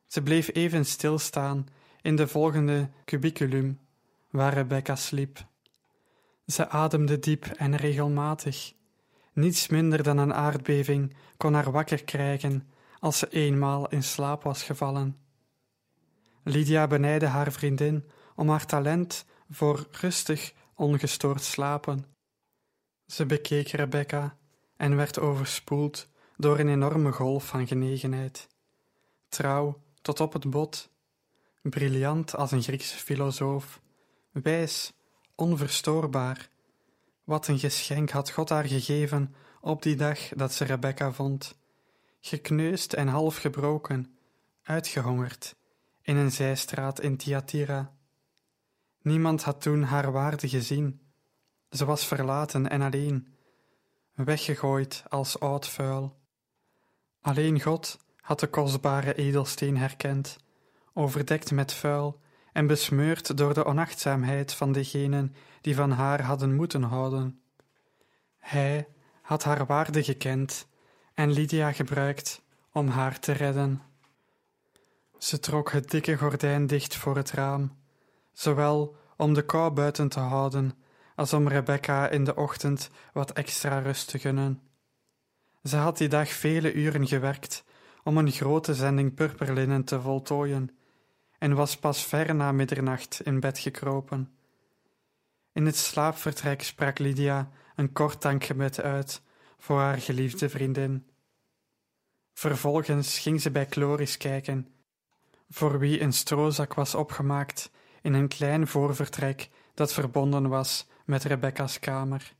Ze 0.07 0.23
bleef 0.23 0.49
even 0.53 0.85
stilstaan 0.85 1.67
in 2.01 2.15
de 2.15 2.27
volgende 2.27 2.89
cubiculum, 3.05 3.79
waar 4.29 4.53
Rebecca 4.53 4.95
sliep. 4.95 5.45
Ze 6.45 6.69
ademde 6.69 7.19
diep 7.19 7.45
en 7.45 7.75
regelmatig. 7.75 8.73
Niets 9.33 9.67
minder 9.67 10.03
dan 10.03 10.17
een 10.17 10.33
aardbeving 10.33 11.15
kon 11.37 11.53
haar 11.53 11.71
wakker 11.71 12.03
krijgen 12.03 12.69
als 12.99 13.17
ze 13.17 13.29
eenmaal 13.29 13.89
in 13.89 14.03
slaap 14.03 14.43
was 14.43 14.63
gevallen. 14.63 15.17
Lydia 16.43 16.87
benijdde 16.87 17.27
haar 17.27 17.51
vriendin 17.51 18.09
om 18.35 18.49
haar 18.49 18.65
talent 18.65 19.25
voor 19.49 19.87
rustig, 19.91 20.53
ongestoord 20.75 21.43
slapen. 21.43 22.05
Ze 23.05 23.25
bekeek 23.25 23.67
Rebecca 23.67 24.37
en 24.79 24.95
werd 24.95 25.19
overspoeld 25.19 26.07
door 26.37 26.59
een 26.59 26.69
enorme 26.69 27.11
golf 27.11 27.47
van 27.47 27.67
genegenheid. 27.67 28.47
Trouw 29.29 29.81
tot 30.01 30.19
op 30.19 30.33
het 30.33 30.49
bot, 30.49 30.89
briljant 31.61 32.35
als 32.35 32.51
een 32.51 32.61
Griekse 32.61 32.97
filosoof, 32.97 33.81
wijs, 34.31 34.93
onverstoorbaar. 35.35 36.49
Wat 37.23 37.47
een 37.47 37.59
geschenk 37.59 38.09
had 38.09 38.31
God 38.31 38.49
haar 38.49 38.65
gegeven 38.65 39.35
op 39.61 39.81
die 39.81 39.95
dag 39.95 40.19
dat 40.19 40.53
ze 40.53 40.65
Rebecca 40.65 41.11
vond, 41.11 41.55
gekneusd 42.19 42.93
en 42.93 43.07
half 43.07 43.37
gebroken, 43.37 44.17
uitgehongerd, 44.63 45.55
in 46.01 46.15
een 46.15 46.31
zijstraat 46.31 46.99
in 46.99 47.17
Thyatira. 47.17 47.93
Niemand 49.01 49.43
had 49.43 49.61
toen 49.61 49.83
haar 49.83 50.11
waarde 50.11 50.49
gezien. 50.49 51.01
Ze 51.69 51.85
was 51.85 52.05
verlaten 52.05 52.69
en 52.69 52.81
alleen, 52.81 53.33
weggegooid 54.23 55.03
als 55.09 55.39
oud 55.39 55.67
vuil. 55.67 56.17
Alleen 57.21 57.61
God 57.61 57.99
had 58.21 58.39
de 58.39 58.47
kostbare 58.47 59.13
edelsteen 59.13 59.77
herkend, 59.77 60.37
overdekt 60.93 61.51
met 61.51 61.73
vuil 61.73 62.19
en 62.53 62.67
besmeurd 62.67 63.37
door 63.37 63.53
de 63.53 63.65
onachtzaamheid 63.65 64.53
van 64.53 64.71
degenen 64.71 65.35
die 65.61 65.75
van 65.75 65.91
haar 65.91 66.21
hadden 66.21 66.55
moeten 66.55 66.83
houden. 66.83 67.41
Hij 68.37 68.87
had 69.21 69.43
haar 69.43 69.65
waarde 69.65 70.03
gekend 70.03 70.67
en 71.13 71.31
Lydia 71.31 71.71
gebruikt 71.71 72.41
om 72.71 72.87
haar 72.87 73.19
te 73.19 73.31
redden. 73.31 73.81
Ze 75.17 75.39
trok 75.39 75.71
het 75.71 75.91
dikke 75.91 76.17
gordijn 76.17 76.67
dicht 76.67 76.95
voor 76.95 77.15
het 77.15 77.31
raam, 77.31 77.77
zowel 78.33 78.95
om 79.17 79.33
de 79.33 79.45
kou 79.45 79.71
buiten 79.71 80.09
te 80.09 80.19
houden 80.19 80.73
als 81.19 81.33
om 81.33 81.47
Rebecca 81.47 82.09
in 82.09 82.23
de 82.23 82.35
ochtend 82.35 82.89
wat 83.13 83.31
extra 83.31 83.79
rust 83.79 84.07
te 84.07 84.19
gunnen. 84.19 84.61
Ze 85.63 85.75
had 85.75 85.97
die 85.97 86.07
dag 86.07 86.29
vele 86.29 86.73
uren 86.73 87.07
gewerkt 87.07 87.63
om 88.03 88.17
een 88.17 88.31
grote 88.31 88.73
zending 88.75 89.13
purperlinnen 89.13 89.83
te 89.83 90.01
voltooien 90.01 90.77
en 91.37 91.55
was 91.55 91.77
pas 91.77 92.05
ver 92.05 92.35
na 92.35 92.51
middernacht 92.51 93.21
in 93.23 93.39
bed 93.39 93.59
gekropen. 93.59 94.31
In 95.53 95.65
het 95.65 95.75
slaapvertrek 95.77 96.61
sprak 96.63 96.99
Lydia 96.99 97.49
een 97.75 97.91
kort 97.91 98.21
dankgebed 98.21 98.81
uit 98.81 99.21
voor 99.57 99.79
haar 99.79 99.97
geliefde 99.97 100.49
vriendin. 100.49 101.05
Vervolgens 102.33 103.19
ging 103.19 103.41
ze 103.41 103.51
bij 103.51 103.67
Chloris 103.69 104.17
kijken, 104.17 104.67
voor 105.49 105.79
wie 105.79 106.01
een 106.01 106.13
stroozak 106.13 106.73
was 106.73 106.95
opgemaakt 106.95 107.71
in 108.01 108.13
een 108.13 108.27
klein 108.27 108.67
voorvertrek 108.67 109.49
dat 109.79 109.93
verbonden 109.93 110.49
was 110.49 110.87
met 111.05 111.23
Rebecca's 111.23 111.79
kamer. 111.79 112.33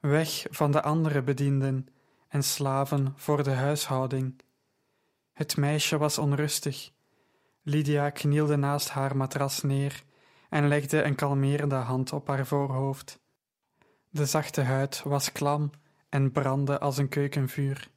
Weg 0.00 0.46
van 0.50 0.70
de 0.72 0.82
andere 0.82 1.22
bedienden 1.22 1.88
en 2.28 2.42
slaven 2.42 3.12
voor 3.16 3.42
de 3.42 3.50
huishouding. 3.50 4.40
Het 5.32 5.56
meisje 5.56 5.98
was 5.98 6.18
onrustig. 6.18 6.90
Lydia 7.62 8.10
knielde 8.10 8.56
naast 8.56 8.88
haar 8.88 9.16
matras 9.16 9.62
neer 9.62 10.02
en 10.48 10.68
legde 10.68 11.02
een 11.02 11.14
kalmerende 11.14 11.74
hand 11.74 12.12
op 12.12 12.26
haar 12.28 12.46
voorhoofd. 12.46 13.20
De 14.10 14.26
zachte 14.26 14.62
huid 14.62 15.02
was 15.02 15.32
klam 15.32 15.70
en 16.08 16.32
brandde 16.32 16.78
als 16.78 16.96
een 16.96 17.08
keukenvuur. 17.08 17.90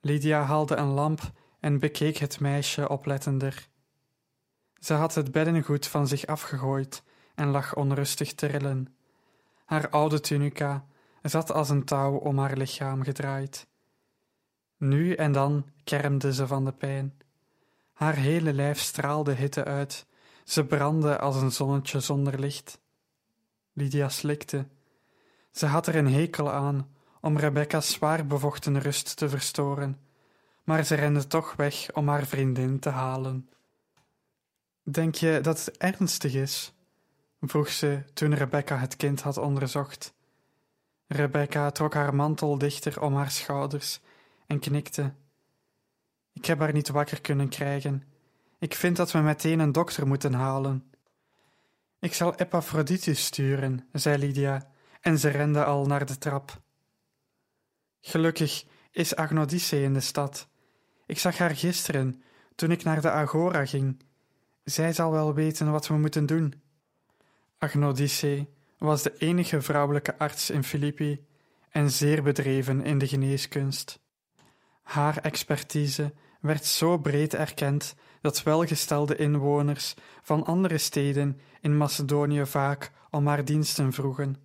Lydia 0.00 0.42
haalde 0.42 0.76
een 0.76 0.92
lamp 0.92 1.20
en 1.60 1.78
bekeek 1.78 2.16
het 2.16 2.40
meisje 2.40 2.88
oplettender. 2.88 3.68
Ze 4.78 4.94
had 4.94 5.14
het 5.14 5.32
beddengoed 5.32 5.86
van 5.86 6.08
zich 6.08 6.26
afgegooid 6.26 7.02
en 7.34 7.48
lag 7.48 7.74
onrustig 7.74 8.34
te 8.34 8.46
rillen. 8.46 8.94
Haar 9.64 9.88
oude 9.88 10.20
tunica 10.20 10.84
zat 11.22 11.52
als 11.52 11.68
een 11.68 11.84
touw 11.84 12.16
om 12.16 12.38
haar 12.38 12.56
lichaam 12.56 13.02
gedraaid. 13.02 13.66
Nu 14.76 15.14
en 15.14 15.32
dan 15.32 15.64
kermde 15.84 16.32
ze 16.34 16.46
van 16.46 16.64
de 16.64 16.72
pijn. 16.72 17.14
Haar 17.92 18.14
hele 18.14 18.52
lijf 18.52 18.78
straalde 18.78 19.32
hitte 19.32 19.64
uit, 19.64 20.06
ze 20.44 20.64
brandde 20.64 21.18
als 21.18 21.36
een 21.36 21.52
zonnetje 21.52 22.00
zonder 22.00 22.38
licht. 22.40 22.80
Lydia 23.72 24.08
slikte. 24.08 24.66
Ze 25.50 25.66
had 25.66 25.86
er 25.86 25.96
een 25.96 26.12
hekel 26.12 26.52
aan 26.52 26.88
om 27.20 27.38
Rebecca's 27.38 27.92
zwaar 27.92 28.26
bevochten 28.26 28.80
rust 28.80 29.16
te 29.16 29.28
verstoren, 29.28 30.00
maar 30.64 30.84
ze 30.84 30.94
rende 30.94 31.26
toch 31.26 31.56
weg 31.56 31.92
om 31.92 32.08
haar 32.08 32.26
vriendin 32.26 32.78
te 32.78 32.88
halen. 32.88 33.48
Denk 34.82 35.14
je 35.14 35.38
dat 35.42 35.64
het 35.64 35.78
ernstig 35.78 36.34
is? 36.34 36.72
Vroeg 37.48 37.68
ze 37.68 38.04
toen 38.14 38.34
Rebecca 38.34 38.78
het 38.78 38.96
kind 38.96 39.20
had 39.20 39.36
onderzocht. 39.36 40.14
Rebecca 41.06 41.70
trok 41.70 41.94
haar 41.94 42.14
mantel 42.14 42.58
dichter 42.58 43.00
om 43.00 43.14
haar 43.14 43.30
schouders 43.30 44.00
en 44.46 44.58
knikte. 44.58 45.12
Ik 46.32 46.44
heb 46.44 46.58
haar 46.58 46.72
niet 46.72 46.88
wakker 46.88 47.20
kunnen 47.20 47.48
krijgen. 47.48 48.02
Ik 48.58 48.74
vind 48.74 48.96
dat 48.96 49.12
we 49.12 49.18
meteen 49.18 49.58
een 49.58 49.72
dokter 49.72 50.06
moeten 50.06 50.32
halen. 50.32 50.90
Ik 52.00 52.14
zal 52.14 52.34
Epaphroditus 52.34 53.24
sturen, 53.24 53.88
zei 53.92 54.18
Lydia, 54.18 54.70
en 55.00 55.18
ze 55.18 55.28
rende 55.28 55.64
al 55.64 55.86
naar 55.86 56.06
de 56.06 56.18
trap. 56.18 56.60
Gelukkig 58.00 58.64
is 58.90 59.16
Agnodice 59.16 59.82
in 59.82 59.94
de 59.94 60.00
stad. 60.00 60.48
Ik 61.06 61.18
zag 61.18 61.38
haar 61.38 61.56
gisteren, 61.56 62.22
toen 62.54 62.70
ik 62.70 62.84
naar 62.84 63.00
de 63.00 63.10
Agora 63.10 63.66
ging. 63.66 64.02
Zij 64.64 64.92
zal 64.92 65.10
wel 65.10 65.34
weten 65.34 65.70
wat 65.70 65.86
we 65.86 65.94
moeten 65.94 66.26
doen. 66.26 66.61
Agnodice 67.62 68.46
was 68.78 69.02
de 69.02 69.14
enige 69.18 69.62
vrouwelijke 69.62 70.18
arts 70.18 70.50
in 70.50 70.64
Filippi 70.64 71.24
en 71.70 71.90
zeer 71.90 72.22
bedreven 72.22 72.84
in 72.84 72.98
de 72.98 73.06
geneeskunst. 73.06 74.00
Haar 74.82 75.16
expertise 75.16 76.12
werd 76.40 76.64
zo 76.64 76.98
breed 76.98 77.34
erkend 77.34 77.94
dat 78.20 78.42
welgestelde 78.42 79.16
inwoners 79.16 79.94
van 80.22 80.44
andere 80.44 80.78
steden 80.78 81.40
in 81.60 81.76
Macedonië 81.76 82.46
vaak 82.46 82.90
om 83.10 83.26
haar 83.26 83.44
diensten 83.44 83.92
vroegen. 83.92 84.36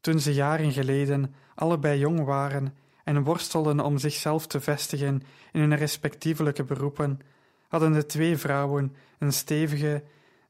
Toen 0.00 0.20
ze 0.20 0.34
jaren 0.34 0.72
geleden 0.72 1.34
allebei 1.54 1.98
jong 1.98 2.24
waren 2.24 2.74
en 3.04 3.24
worstelden 3.24 3.80
om 3.80 3.98
zichzelf 3.98 4.46
te 4.46 4.60
vestigen 4.60 5.22
in 5.52 5.60
hun 5.60 5.76
respectievelijke 5.76 6.64
beroepen, 6.64 7.20
hadden 7.68 7.92
de 7.92 8.06
twee 8.06 8.36
vrouwen 8.36 8.96
een 9.18 9.32
stevige, 9.32 10.02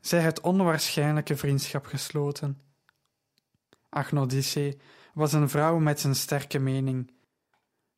zij 0.07 0.21
het 0.21 0.40
onwaarschijnlijke 0.40 1.37
vriendschap 1.37 1.87
gesloten. 1.87 2.61
Agnodice 3.88 4.77
was 5.14 5.33
een 5.33 5.49
vrouw 5.49 5.79
met 5.79 6.05
een 6.05 6.14
sterke 6.14 6.59
mening. 6.59 7.12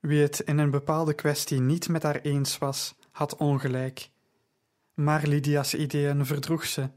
Wie 0.01 0.23
het 0.23 0.41
in 0.41 0.59
een 0.59 0.71
bepaalde 0.71 1.15
kwestie 1.15 1.61
niet 1.61 1.89
met 1.89 2.03
haar 2.03 2.21
eens 2.21 2.59
was, 2.59 2.95
had 3.11 3.37
ongelijk. 3.37 4.11
Maar 4.95 5.27
Lydia's 5.27 5.75
ideeën 5.75 6.27
verdroeg 6.27 6.65
ze, 6.65 6.91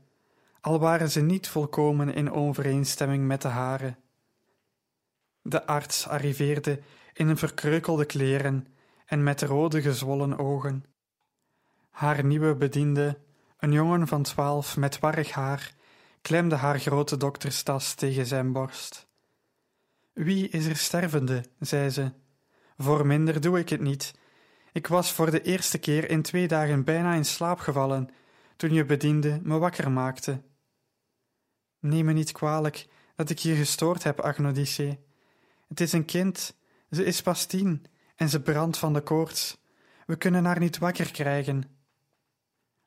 al 0.61 0.79
waren 0.79 1.11
ze 1.11 1.21
niet 1.21 1.47
volkomen 1.47 2.13
in 2.13 2.31
overeenstemming 2.31 3.27
met 3.27 3.41
de 3.41 3.47
hare. 3.47 3.95
De 5.41 5.65
arts 5.65 6.07
arriveerde 6.07 6.79
in 7.13 7.27
een 7.27 7.37
verkreukelde 7.37 8.05
kleren 8.05 8.67
en 9.05 9.23
met 9.23 9.41
rode 9.41 9.81
gezwollen 9.81 10.37
ogen. 10.37 10.85
Haar 11.89 12.23
nieuwe 12.23 12.55
bediende, 12.55 13.19
een 13.61 13.71
jongen 13.71 14.07
van 14.07 14.23
twaalf 14.23 14.77
met 14.77 14.99
warrig 14.99 15.31
haar, 15.31 15.73
klemde 16.21 16.55
haar 16.55 16.79
grote 16.79 17.17
dokterstas 17.17 17.93
tegen 17.93 18.25
zijn 18.25 18.51
borst. 18.51 19.07
Wie 20.13 20.49
is 20.49 20.65
er 20.65 20.75
stervende? 20.75 21.43
zei 21.59 21.89
ze. 21.89 22.11
Voor 22.77 23.05
minder 23.05 23.41
doe 23.41 23.59
ik 23.59 23.69
het 23.69 23.81
niet. 23.81 24.13
Ik 24.71 24.87
was 24.87 25.11
voor 25.11 25.31
de 25.31 25.41
eerste 25.41 25.77
keer 25.77 26.09
in 26.09 26.21
twee 26.21 26.47
dagen 26.47 26.83
bijna 26.83 27.13
in 27.13 27.25
slaap 27.25 27.59
gevallen, 27.59 28.09
toen 28.55 28.73
je 28.73 28.85
bediende 28.85 29.39
me 29.43 29.57
wakker 29.57 29.91
maakte. 29.91 30.41
Neem 31.79 32.05
me 32.05 32.13
niet 32.13 32.31
kwalijk 32.31 32.87
dat 33.15 33.29
ik 33.29 33.37
je 33.37 33.55
gestoord 33.55 34.03
heb, 34.03 34.19
Agnodice. 34.19 34.99
Het 35.67 35.79
is 35.79 35.91
een 35.91 36.05
kind, 36.05 36.55
ze 36.91 37.05
is 37.05 37.21
pas 37.21 37.45
tien 37.45 37.85
en 38.15 38.29
ze 38.29 38.41
brandt 38.41 38.77
van 38.77 38.93
de 38.93 39.01
koorts. 39.01 39.57
We 40.05 40.15
kunnen 40.15 40.45
haar 40.45 40.59
niet 40.59 40.77
wakker 40.77 41.11
krijgen. 41.11 41.80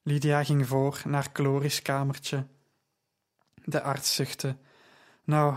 Lydia 0.06 0.44
ging 0.44 0.66
voor 0.66 1.02
naar 1.04 1.28
Chloris 1.32 1.82
kamertje. 1.82 2.46
De 3.64 3.82
arts 3.82 4.14
zuchtte. 4.14 4.56
Nou, 5.24 5.56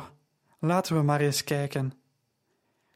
laten 0.59 0.95
we 0.95 1.01
maar 1.01 1.21
eens 1.21 1.43
kijken. 1.43 1.93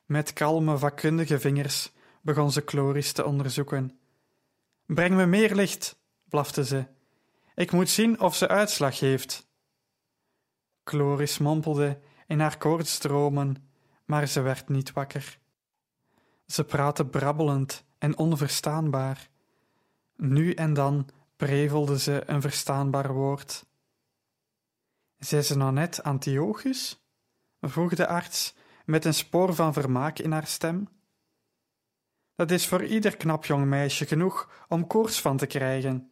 Met 0.05 0.33
kalme, 0.33 0.77
vakkundige 0.77 1.39
vingers 1.39 1.91
begon 2.21 2.51
ze 2.51 2.61
Chloris 2.65 3.11
te 3.11 3.25
onderzoeken. 3.25 3.99
Breng 4.85 5.15
me 5.15 5.25
meer 5.25 5.55
licht, 5.55 5.99
blafte 6.29 6.65
ze. 6.65 6.85
Ik 7.55 7.71
moet 7.71 7.89
zien 7.89 8.19
of 8.19 8.35
ze 8.35 8.47
uitslag 8.47 8.99
heeft. 8.99 9.47
Chloris 10.83 11.37
mompelde 11.37 11.99
in 12.27 12.39
haar 12.39 12.57
koortsdromen, 12.57 13.69
maar 14.05 14.27
ze 14.27 14.41
werd 14.41 14.69
niet 14.69 14.93
wakker. 14.93 15.39
Ze 16.45 16.63
praatte 16.63 17.05
brabbelend 17.05 17.83
en 17.97 18.17
onverstaanbaar. 18.17 19.29
Nu 20.15 20.53
en 20.53 20.73
dan 20.73 21.09
prevelde 21.45 21.99
ze 21.99 22.23
een 22.25 22.41
verstaanbaar 22.41 23.13
woord. 23.13 23.65
Zij 25.17 25.41
ze 25.41 25.58
nou 25.58 25.71
net 25.71 26.04
Antiochus? 26.04 27.06
vroeg 27.62 27.95
de 27.95 28.08
arts 28.08 28.54
met 28.86 29.06
een 29.06 29.13
spoor 29.13 29.56
van 29.56 29.73
vermaak 29.73 30.19
in 30.19 30.32
haar 30.32 30.47
stem. 30.47 30.88
Dat 32.36 32.51
is 32.51 32.67
voor 32.67 32.84
ieder 32.84 33.17
knap 33.17 33.45
jong 33.45 33.65
meisje 33.65 34.06
genoeg 34.06 34.65
om 34.67 34.88
koorts 34.88 35.21
van 35.21 35.38
te 35.38 35.45
krijgen. 35.45 36.12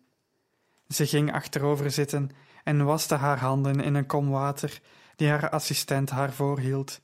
Ze 0.87 1.07
ging 1.07 1.33
achterover 1.33 1.91
zitten 1.91 2.29
en 2.63 2.85
waste 2.85 3.15
haar 3.15 3.39
handen 3.39 3.79
in 3.79 3.95
een 3.95 4.05
kom 4.05 4.29
water 4.29 4.81
die 5.15 5.29
haar 5.29 5.49
assistent 5.49 6.09
haar 6.09 6.33
voorhield. 6.33 6.99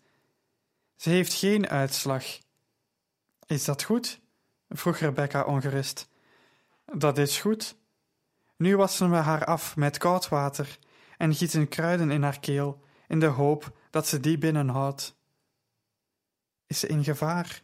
Ze 0.95 1.09
heeft 1.09 1.33
geen 1.33 1.67
uitslag. 1.67 2.23
Is 3.45 3.65
dat 3.65 3.83
goed? 3.83 4.19
vroeg 4.69 4.97
Rebecca 4.97 5.43
ongerust. 5.43 6.09
Dat 6.85 7.17
is 7.17 7.39
goed. 7.39 7.83
Nu 8.57 8.77
wassen 8.77 9.09
we 9.11 9.15
haar 9.15 9.45
af 9.45 9.75
met 9.75 9.97
koud 9.97 10.29
water 10.29 10.79
en 11.17 11.35
gieten 11.35 11.67
kruiden 11.67 12.11
in 12.11 12.23
haar 12.23 12.39
keel, 12.39 12.83
in 13.07 13.19
de 13.19 13.25
hoop 13.25 13.77
dat 13.89 14.07
ze 14.07 14.19
die 14.19 14.37
binnenhoudt. 14.37 15.15
Is 16.67 16.79
ze 16.79 16.87
in 16.87 17.03
gevaar? 17.03 17.61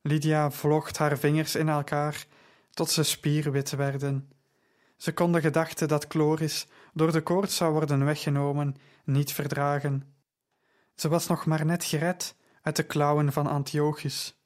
Lydia 0.00 0.50
vlocht 0.50 0.98
haar 0.98 1.18
vingers 1.18 1.54
in 1.54 1.68
elkaar 1.68 2.26
tot 2.70 2.90
ze 2.90 3.02
spierwit 3.02 3.70
werden. 3.70 4.30
Ze 4.96 5.12
kon 5.12 5.32
de 5.32 5.40
gedachte 5.40 5.86
dat 5.86 6.04
Chloris 6.08 6.66
door 6.92 7.12
de 7.12 7.20
koorts 7.20 7.56
zou 7.56 7.72
worden 7.72 8.04
weggenomen 8.04 8.76
niet 9.04 9.32
verdragen. 9.32 10.14
Ze 10.94 11.08
was 11.08 11.26
nog 11.26 11.46
maar 11.46 11.64
net 11.64 11.84
gered 11.84 12.34
uit 12.62 12.76
de 12.76 12.82
klauwen 12.82 13.32
van 13.32 13.46
Antiochus. 13.46 14.40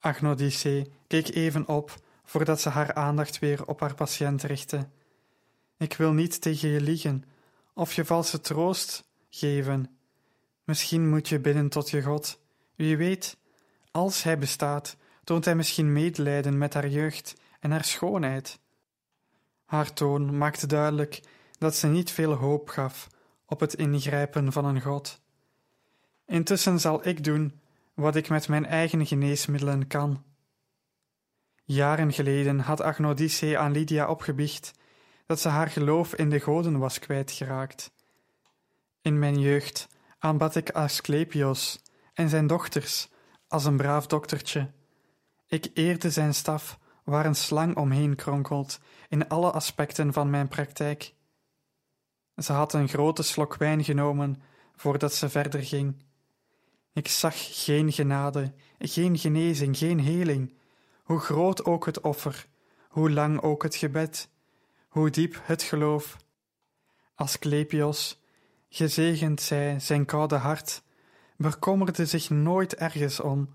Agnodice 0.00 0.90
keek 1.06 1.28
even 1.28 1.68
op 1.68 2.01
voordat 2.32 2.60
ze 2.60 2.68
haar 2.68 2.94
aandacht 2.94 3.38
weer 3.38 3.66
op 3.66 3.80
haar 3.80 3.94
patiënt 3.94 4.42
richtte. 4.42 4.88
Ik 5.76 5.94
wil 5.94 6.12
niet 6.12 6.40
tegen 6.40 6.68
je 6.68 6.80
liegen 6.80 7.24
of 7.74 7.92
je 7.92 8.04
valse 8.04 8.40
troost 8.40 9.04
geven. 9.30 9.96
Misschien 10.64 11.08
moet 11.08 11.28
je 11.28 11.40
bidden 11.40 11.68
tot 11.68 11.90
je 11.90 12.02
God. 12.02 12.40
Wie 12.74 12.96
weet, 12.96 13.36
als 13.90 14.22
hij 14.22 14.38
bestaat, 14.38 14.96
toont 15.24 15.44
hij 15.44 15.54
misschien 15.54 15.92
medelijden 15.92 16.58
met 16.58 16.74
haar 16.74 16.88
jeugd 16.88 17.34
en 17.60 17.70
haar 17.70 17.84
schoonheid. 17.84 18.58
Haar 19.64 19.92
toon 19.92 20.38
maakte 20.38 20.66
duidelijk 20.66 21.20
dat 21.58 21.74
ze 21.74 21.86
niet 21.86 22.10
veel 22.10 22.32
hoop 22.32 22.68
gaf 22.68 23.06
op 23.46 23.60
het 23.60 23.74
ingrijpen 23.74 24.52
van 24.52 24.64
een 24.64 24.80
God. 24.80 25.20
Intussen 26.26 26.80
zal 26.80 27.06
ik 27.08 27.24
doen 27.24 27.60
wat 27.94 28.16
ik 28.16 28.28
met 28.28 28.48
mijn 28.48 28.66
eigen 28.66 29.06
geneesmiddelen 29.06 29.86
kan. 29.86 30.30
Jaren 31.64 32.12
geleden 32.12 32.58
had 32.58 32.80
Agnodice 32.80 33.58
aan 33.58 33.72
Lydia 33.72 34.08
opgebiecht 34.08 34.72
dat 35.26 35.40
ze 35.40 35.48
haar 35.48 35.68
geloof 35.68 36.14
in 36.14 36.30
de 36.30 36.40
goden 36.40 36.78
was 36.78 36.98
kwijtgeraakt. 36.98 37.92
In 39.02 39.18
mijn 39.18 39.40
jeugd 39.40 39.88
aanbad 40.18 40.54
ik 40.54 40.70
Asclepios 40.70 41.82
en 42.14 42.28
zijn 42.28 42.46
dochters 42.46 43.08
als 43.48 43.64
een 43.64 43.76
braaf 43.76 44.06
doktertje. 44.06 44.70
Ik 45.46 45.70
eerde 45.74 46.10
zijn 46.10 46.34
staf 46.34 46.78
waar 47.04 47.26
een 47.26 47.34
slang 47.34 47.76
omheen 47.76 48.14
kronkelt 48.14 48.80
in 49.08 49.28
alle 49.28 49.50
aspecten 49.50 50.12
van 50.12 50.30
mijn 50.30 50.48
praktijk. 50.48 51.14
Ze 52.36 52.52
had 52.52 52.72
een 52.72 52.88
grote 52.88 53.22
slok 53.22 53.56
wijn 53.56 53.84
genomen 53.84 54.42
voordat 54.76 55.14
ze 55.14 55.28
verder 55.28 55.62
ging. 55.62 56.04
Ik 56.92 57.08
zag 57.08 57.34
geen 57.36 57.92
genade, 57.92 58.52
geen 58.78 59.18
genezing, 59.18 59.76
geen 59.76 60.00
heling, 60.00 60.54
hoe 61.02 61.18
groot 61.18 61.64
ook 61.64 61.86
het 61.86 62.00
offer, 62.00 62.46
hoe 62.88 63.10
lang 63.10 63.40
ook 63.40 63.62
het 63.62 63.76
gebed, 63.76 64.28
hoe 64.88 65.10
diep 65.10 65.40
het 65.42 65.62
geloof. 65.62 66.16
Asclepios, 67.14 68.20
gezegend 68.68 69.40
zij 69.40 69.80
zijn 69.80 70.04
koude 70.04 70.36
hart, 70.36 70.82
bekommerde 71.36 72.06
zich 72.06 72.30
nooit 72.30 72.74
ergens 72.74 73.20
om. 73.20 73.54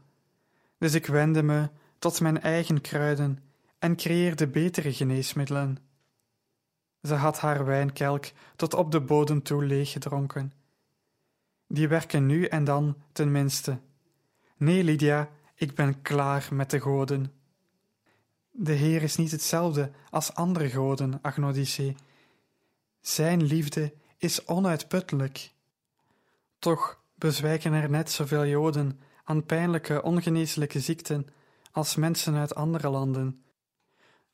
Dus 0.78 0.94
ik 0.94 1.06
wendde 1.06 1.44
me 1.44 1.70
tot 2.00 2.22
mijn 2.22 2.42
eigen 2.42 2.82
kruiden 2.82 3.40
en 3.80 3.96
creëerde 3.96 4.48
betere 4.48 4.94
geneesmiddelen. 4.94 5.78
Ze 7.02 7.14
had 7.14 7.40
haar 7.40 7.66
wijnkelk 7.66 8.26
tot 8.56 8.74
op 8.74 8.92
de 8.92 9.02
bodem 9.02 9.44
toe 9.44 9.66
leeggedronken. 9.66 10.54
Die 11.68 11.88
werken 11.88 12.26
nu 12.26 12.46
en 12.46 12.64
dan 12.64 12.98
tenminste. 13.12 13.80
Nee, 14.58 14.84
Lydia, 14.84 15.30
ik 15.56 15.76
ben 15.76 16.02
klaar 16.02 16.48
met 16.52 16.70
de 16.70 16.80
goden. 16.80 17.34
De 18.60 18.74
Heer 18.74 19.04
is 19.04 19.16
niet 19.16 19.32
hetzelfde 19.32 19.92
als 20.10 20.34
andere 20.34 20.70
goden, 20.70 21.20
Agnodice. 21.22 21.96
Zijn 23.02 23.44
liefde 23.44 23.94
is 24.18 24.46
onuitputtelijk. 24.46 25.52
Toch 26.60 27.02
bezwijken 27.16 27.74
er 27.74 27.90
net 27.90 28.12
zoveel 28.12 28.46
Joden 28.46 29.00
aan 29.24 29.46
pijnlijke, 29.46 30.04
ongeneeslijke 30.04 30.80
ziekten 30.80 31.28
als 31.72 31.96
mensen 31.96 32.36
uit 32.36 32.56
andere 32.56 32.90
landen. 32.90 33.44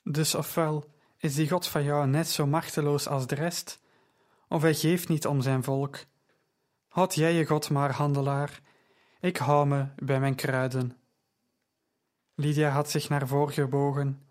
Dus 0.02 0.34
ofwel 0.34 0.90
is 1.18 1.34
die 1.34 1.48
God 1.48 1.68
van 1.68 1.84
jou 1.84 2.06
net 2.06 2.28
zo 2.28 2.46
machteloos 2.46 3.08
als 3.08 3.26
de 3.26 3.34
rest, 3.34 3.80
of 4.48 4.62
hij 4.62 4.74
geeft 4.74 5.08
niet 5.08 5.26
om 5.26 5.40
zijn 5.40 5.62
volk. 5.62 5.98
Houd 6.88 7.14
jij 7.14 7.32
je 7.32 7.46
God 7.46 7.70
maar, 7.70 7.92
handelaar, 7.92 8.60
ik 9.20 9.36
hou 9.36 9.66
me 9.66 9.86
bij 9.96 10.20
mijn 10.20 10.34
kruiden. 10.34 10.96
Lydia 12.34 12.70
had 12.70 12.90
zich 12.90 13.08
naar 13.08 13.28
voren 13.28 13.54
gebogen. 13.54 14.22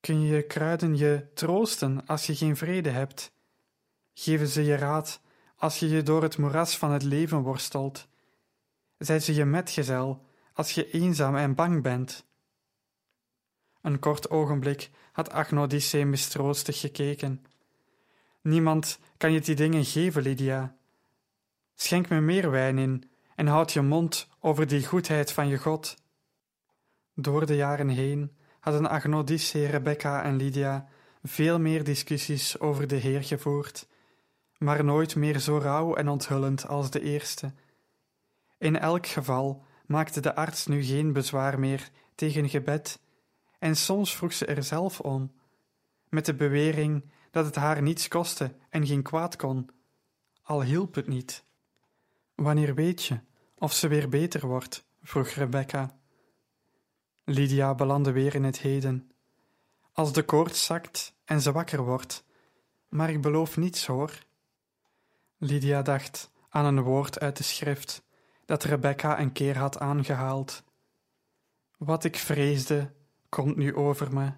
Kun 0.00 0.20
je 0.20 0.42
kruiden 0.42 0.96
je 0.96 1.26
troosten 1.34 2.06
als 2.06 2.26
je 2.26 2.34
geen 2.34 2.56
vrede 2.56 2.90
hebt? 2.90 3.32
Geven 4.14 4.48
ze 4.48 4.64
je 4.64 4.74
raad 4.74 5.20
als 5.56 5.78
je 5.78 5.88
je 5.88 6.02
door 6.02 6.22
het 6.22 6.38
moeras 6.38 6.78
van 6.78 6.92
het 6.92 7.02
leven 7.02 7.42
worstelt? 7.42 8.08
Zijn 8.98 9.22
ze 9.22 9.34
je 9.34 9.44
metgezel 9.44 10.26
als 10.52 10.72
je 10.72 10.90
eenzaam 10.90 11.36
en 11.36 11.54
bang 11.54 11.82
bent? 11.82 12.26
Een 13.82 13.98
kort 13.98 14.30
ogenblik 14.30 14.90
had 15.12 15.30
Agnodice 15.30 16.04
mistroostig 16.04 16.80
gekeken. 16.80 17.44
Niemand 18.40 18.98
kan 19.16 19.32
je 19.32 19.40
die 19.40 19.54
dingen 19.54 19.84
geven, 19.84 20.22
Lydia. 20.22 20.76
Schenk 21.74 22.08
me 22.08 22.20
meer 22.20 22.50
wijn 22.50 22.78
in 22.78 23.10
en 23.34 23.46
houd 23.46 23.72
je 23.72 23.82
mond 23.82 24.28
over 24.40 24.66
die 24.66 24.86
goedheid 24.86 25.32
van 25.32 25.48
je 25.48 25.58
God. 25.58 25.96
Door 27.18 27.46
de 27.46 27.56
jaren 27.56 27.88
heen 27.88 28.36
hadden 28.60 28.90
Agnodice, 28.90 29.66
Rebecca 29.66 30.22
en 30.22 30.36
Lydia 30.36 30.88
veel 31.22 31.58
meer 31.58 31.84
discussies 31.84 32.60
over 32.60 32.86
de 32.86 32.96
Heer 32.96 33.24
gevoerd, 33.24 33.88
maar 34.58 34.84
nooit 34.84 35.16
meer 35.16 35.38
zo 35.38 35.58
rauw 35.58 35.94
en 35.94 36.08
onthullend 36.08 36.68
als 36.68 36.90
de 36.90 37.00
eerste. 37.00 37.52
In 38.58 38.78
elk 38.78 39.06
geval 39.06 39.64
maakte 39.86 40.20
de 40.20 40.34
arts 40.34 40.66
nu 40.66 40.82
geen 40.82 41.12
bezwaar 41.12 41.58
meer 41.58 41.90
tegen 42.14 42.48
gebed, 42.48 43.00
en 43.58 43.76
soms 43.76 44.16
vroeg 44.16 44.32
ze 44.32 44.46
er 44.46 44.62
zelf 44.62 45.00
om, 45.00 45.32
met 46.08 46.26
de 46.26 46.34
bewering 46.34 47.04
dat 47.30 47.44
het 47.44 47.54
haar 47.54 47.82
niets 47.82 48.08
kostte 48.08 48.54
en 48.70 48.86
geen 48.86 49.02
kwaad 49.02 49.36
kon, 49.36 49.70
al 50.42 50.62
hielp 50.62 50.94
het 50.94 51.06
niet. 51.06 51.44
Wanneer 52.34 52.74
weet 52.74 53.04
je 53.04 53.20
of 53.58 53.72
ze 53.72 53.88
weer 53.88 54.08
beter 54.08 54.46
wordt? 54.46 54.84
vroeg 55.02 55.28
Rebecca. 55.28 55.96
Lydia 57.28 57.74
belandde 57.74 58.12
weer 58.12 58.34
in 58.34 58.44
het 58.44 58.58
heden. 58.58 59.10
Als 59.92 60.12
de 60.12 60.22
koorts 60.22 60.64
zakt 60.64 61.14
en 61.24 61.40
ze 61.40 61.52
wakker 61.52 61.84
wordt, 61.84 62.24
maar 62.88 63.10
ik 63.10 63.20
beloof 63.20 63.56
niets 63.56 63.86
hoor. 63.86 64.18
Lydia 65.36 65.82
dacht 65.82 66.30
aan 66.48 66.64
een 66.64 66.82
woord 66.82 67.20
uit 67.20 67.36
de 67.36 67.42
schrift 67.42 68.02
dat 68.44 68.64
Rebecca 68.64 69.20
een 69.20 69.32
keer 69.32 69.58
had 69.58 69.78
aangehaald. 69.78 70.64
Wat 71.78 72.04
ik 72.04 72.16
vreesde, 72.16 72.92
komt 73.28 73.56
nu 73.56 73.74
over 73.74 74.12
me. 74.14 74.32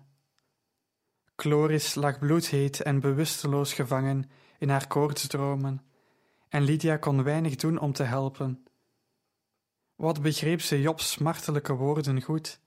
Chloris 1.37 1.94
lag 1.94 2.18
bloedheet 2.18 2.83
en 2.83 3.01
bewusteloos 3.01 3.72
gevangen 3.72 4.31
in 4.59 4.68
haar 4.68 4.87
koortsdromen, 4.87 5.83
en 6.48 6.62
Lydia 6.62 6.96
kon 6.96 7.22
weinig 7.22 7.57
doen 7.57 7.79
om 7.79 7.92
te 7.92 8.03
helpen. 8.03 8.64
Wat 9.94 10.22
begreep 10.22 10.61
ze 10.61 10.81
Jobs 10.81 11.11
smartelijke 11.11 11.74
woorden 11.74 12.22
goed? 12.22 12.61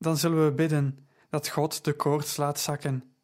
Dan 0.00 0.16
zullen 0.16 0.44
we 0.44 0.52
bidden 0.52 1.06
dat 1.28 1.48
God 1.48 1.84
de 1.84 1.92
koorts 1.92 2.36
laat 2.36 2.60
zakken. 2.60 3.14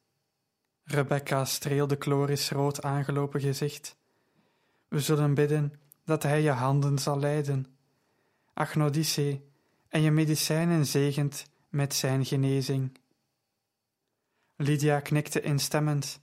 Rebecca 0.83 1.45
streelde 1.45 1.95
Chloris 1.99 2.51
rood 2.51 2.83
aangelopen 2.83 3.41
gezicht. 3.41 3.97
We 4.87 4.99
zullen 4.99 5.33
bidden 5.33 5.73
dat 6.05 6.23
hij 6.23 6.41
je 6.41 6.51
handen 6.51 6.99
zal 6.99 7.19
leiden. 7.19 7.65
Agnodice, 8.53 9.41
en 9.89 10.01
je 10.01 10.11
medicijnen 10.11 10.85
zegent 10.85 11.45
met 11.69 11.93
zijn 11.93 12.25
genezing. 12.25 12.97
Lydia 14.55 14.99
knikte 14.99 15.41
instemmend, 15.41 16.19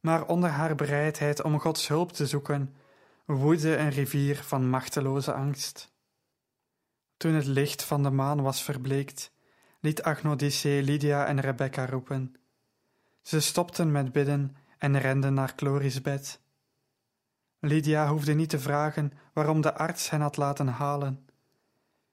maar 0.00 0.26
onder 0.26 0.50
haar 0.50 0.74
bereidheid 0.74 1.42
om 1.42 1.60
Gods 1.60 1.88
hulp 1.88 2.12
te 2.12 2.26
zoeken, 2.26 2.74
woedde 3.24 3.76
een 3.76 3.90
rivier 3.90 4.36
van 4.36 4.68
machteloze 4.68 5.32
angst. 5.32 5.92
Toen 7.16 7.32
het 7.32 7.46
licht 7.46 7.82
van 7.82 8.02
de 8.02 8.10
maan 8.10 8.42
was 8.42 8.62
verbleekt, 8.62 9.31
liet 9.82 10.02
Agnodice 10.02 10.80
Lydia 10.82 11.26
en 11.26 11.40
Rebecca 11.40 11.86
roepen. 11.86 12.34
Ze 13.22 13.40
stopten 13.40 13.92
met 13.92 14.12
bidden 14.12 14.56
en 14.78 14.98
renden 14.98 15.34
naar 15.34 15.52
Chloris 15.56 16.00
bed. 16.00 16.40
Lydia 17.58 18.08
hoefde 18.08 18.32
niet 18.32 18.48
te 18.48 18.58
vragen 18.58 19.12
waarom 19.32 19.60
de 19.60 19.74
arts 19.74 20.10
hen 20.10 20.20
had 20.20 20.36
laten 20.36 20.68
halen. 20.68 21.26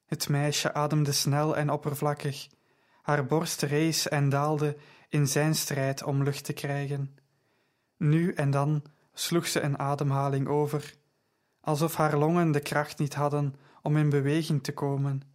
Het 0.06 0.30
meisje 0.30 0.74
ademde 0.74 1.12
snel 1.12 1.58
en 1.58 1.70
oppervlakkig. 1.70 2.48
Haar 3.02 3.26
borst 3.26 3.62
rees 3.62 4.08
en 4.08 4.30
daalde 4.30 4.78
in 5.10 5.28
zijn 5.28 5.56
strijd 5.56 6.04
om 6.04 6.24
lucht 6.24 6.44
te 6.44 6.54
krijgen. 6.54 7.18
Nu 7.98 8.34
en 8.34 8.52
dan 8.52 8.84
sloeg 9.14 9.48
ze 9.48 9.62
een 9.62 9.80
ademhaling 9.80 10.48
over, 10.48 10.96
alsof 11.62 11.96
haar 11.96 12.18
longen 12.18 12.52
de 12.52 12.60
kracht 12.60 13.00
niet 13.00 13.14
hadden 13.14 13.56
om 13.82 13.98
in 13.98 14.10
beweging 14.10 14.64
te 14.64 14.74
komen. 14.74 15.29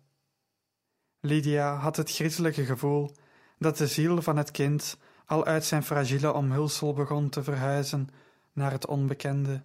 Lydia 1.24 1.76
had 1.76 1.96
het 1.96 2.10
griezelige 2.10 2.64
gevoel 2.64 3.16
dat 3.58 3.76
de 3.76 3.86
ziel 3.86 4.22
van 4.22 4.36
het 4.36 4.50
kind 4.50 4.96
al 5.26 5.44
uit 5.44 5.64
zijn 5.64 5.82
fragiele 5.82 6.32
omhulsel 6.32 6.92
begon 6.92 7.28
te 7.28 7.42
verhuizen 7.42 8.08
naar 8.52 8.70
het 8.70 8.86
onbekende. 8.86 9.62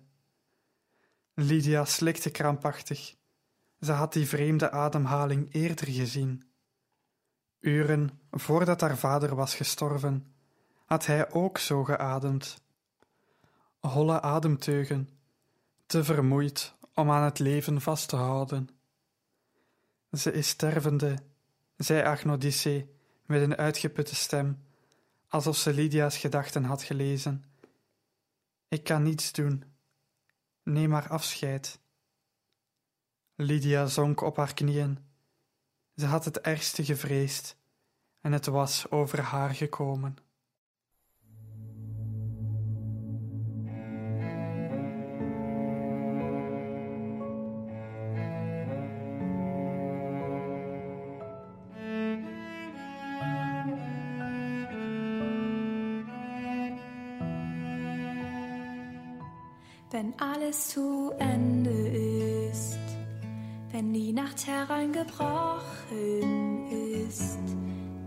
Lydia 1.34 1.86
slikte 1.86 2.30
krampachtig. 2.30 3.16
Ze 3.82 3.92
had 3.92 4.14
die 4.14 4.28
vreemde 4.28 4.72
ademhaling 4.72 5.54
eerder 5.54 5.88
gezien. 5.88 6.44
Uren 7.60 8.20
voordat 8.32 8.82
haar 8.82 8.98
vader 8.98 9.36
was 9.36 9.56
gestorven, 9.56 10.34
had 10.86 11.06
hij 11.06 11.32
ook 11.32 11.58
zo 11.58 11.84
geademd. 11.84 12.62
Holle 13.80 14.22
ademteugen, 14.22 15.10
te 15.86 16.04
vermoeid 16.04 16.74
om 16.94 17.12
aan 17.12 17.24
het 17.24 17.40
leven 17.40 17.82
vast 17.82 18.10
te 18.10 18.16
houden. 18.16 18.70
Ze 20.12 20.32
is 20.32 20.48
stervende, 20.48 21.18
zei 21.80 22.04
Agnodice 22.04 22.88
met 23.26 23.42
een 23.42 23.56
uitgeputte 23.56 24.16
stem, 24.16 24.64
alsof 25.28 25.58
ze 25.58 25.74
Lydia's 25.74 26.18
gedachten 26.18 26.64
had 26.64 26.84
gelezen. 26.84 27.44
Ik 28.68 28.84
kan 28.84 29.04
niets 29.04 29.32
doen. 29.32 29.64
Neem 30.64 30.90
maar 30.90 31.08
afscheid. 31.10 31.80
Lydia 33.36 33.86
zonk 33.86 34.22
op 34.22 34.38
haar 34.38 34.54
knieën. 34.54 35.00
Ze 35.96 36.06
had 36.06 36.26
het 36.26 36.40
ergste 36.40 36.86
gevreesd 36.86 37.58
en 38.22 38.32
het 38.32 38.46
was 38.46 38.92
over 38.92 39.20
haar 39.22 39.50
gekomen. 39.50 40.18
Alles 60.50 60.70
zu 60.70 61.12
Ende 61.20 61.70
ist, 62.50 62.80
wenn 63.72 63.94
die 63.94 64.12
Nacht 64.12 64.48
hereingebrochen 64.48 66.66
ist, 67.08 67.38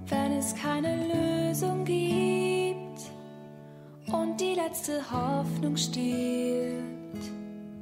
wenn 0.08 0.32
es 0.32 0.52
keine 0.56 1.06
Lösung 1.06 1.84
gibt 1.84 3.12
und 4.12 4.40
die 4.40 4.54
letzte 4.54 5.08
Hoffnung 5.08 5.76
stirbt. 5.76 7.30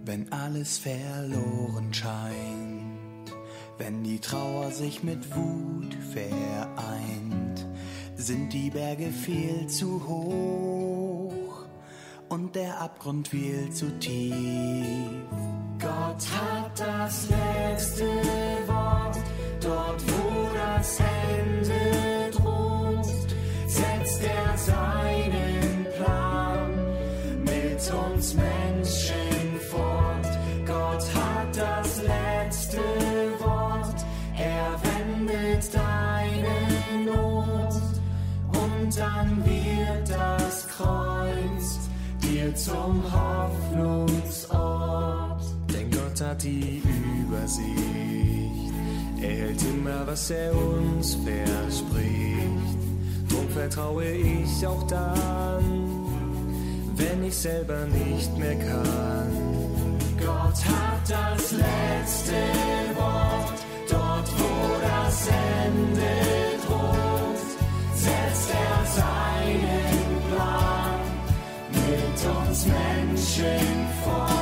Wenn 0.05 0.31
alles 0.31 0.77
verloren 0.77 1.94
scheint, 1.94 3.33
wenn 3.79 4.05
die 4.05 4.18
Trauer 4.18 4.70
sich 4.73 5.03
mit 5.03 5.35
Wut 5.35 5.94
vereint, 6.12 7.66
sind 8.14 8.53
die 8.53 8.68
Berge 8.68 9.11
viel 9.11 9.66
zu 9.68 10.07
hoch 10.07 10.99
und 12.30 12.54
der 12.54 12.80
Abgrund 12.80 13.28
viel 13.28 13.70
zu 13.70 13.86
tief. 13.98 14.34
Gott 15.78 16.26
hat 16.32 16.80
das 16.80 17.28
letzte 17.28 17.39
zum 42.54 43.02
Hoffnungsort. 43.12 44.10
Denn 45.72 45.90
Gott 45.90 46.20
hat 46.20 46.42
die 46.42 46.82
Übersicht. 47.20 48.72
Er 49.20 49.30
hält 49.30 49.62
immer, 49.62 50.06
was 50.06 50.30
er 50.30 50.52
uns 50.52 51.14
verspricht. 51.14 52.80
Drum 53.28 53.48
vertraue 53.50 54.10
ich 54.10 54.66
auch 54.66 54.86
dann, 54.86 56.06
wenn 56.96 57.24
ich 57.24 57.36
selber 57.36 57.86
nicht 57.86 58.36
mehr 58.38 58.56
kann. 58.56 59.98
Gott 60.18 60.64
hat 60.64 61.08
das 61.08 61.52
letzte 61.52 62.32
Wort, 62.96 63.60
dort 63.88 64.28
wo 64.38 64.80
das 64.82 65.28
Ende 65.28 66.12
droht, 66.66 67.38
setzt 67.94 68.50
er 68.50 68.86
seinen 68.86 69.10
Plan 69.40 69.89
Don't 72.16 72.66
mention 72.66 73.87
for. 74.03 74.39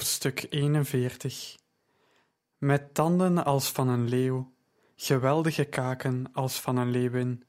Hoofdstuk 0.00 0.46
41 0.50 1.56
Met 2.58 2.94
tanden 2.94 3.44
als 3.44 3.70
van 3.70 3.88
een 3.88 4.08
leeuw, 4.08 4.54
geweldige 4.96 5.64
kaken 5.64 6.32
als 6.32 6.60
van 6.60 6.76
een 6.76 6.90
leeuwin. 6.90 7.44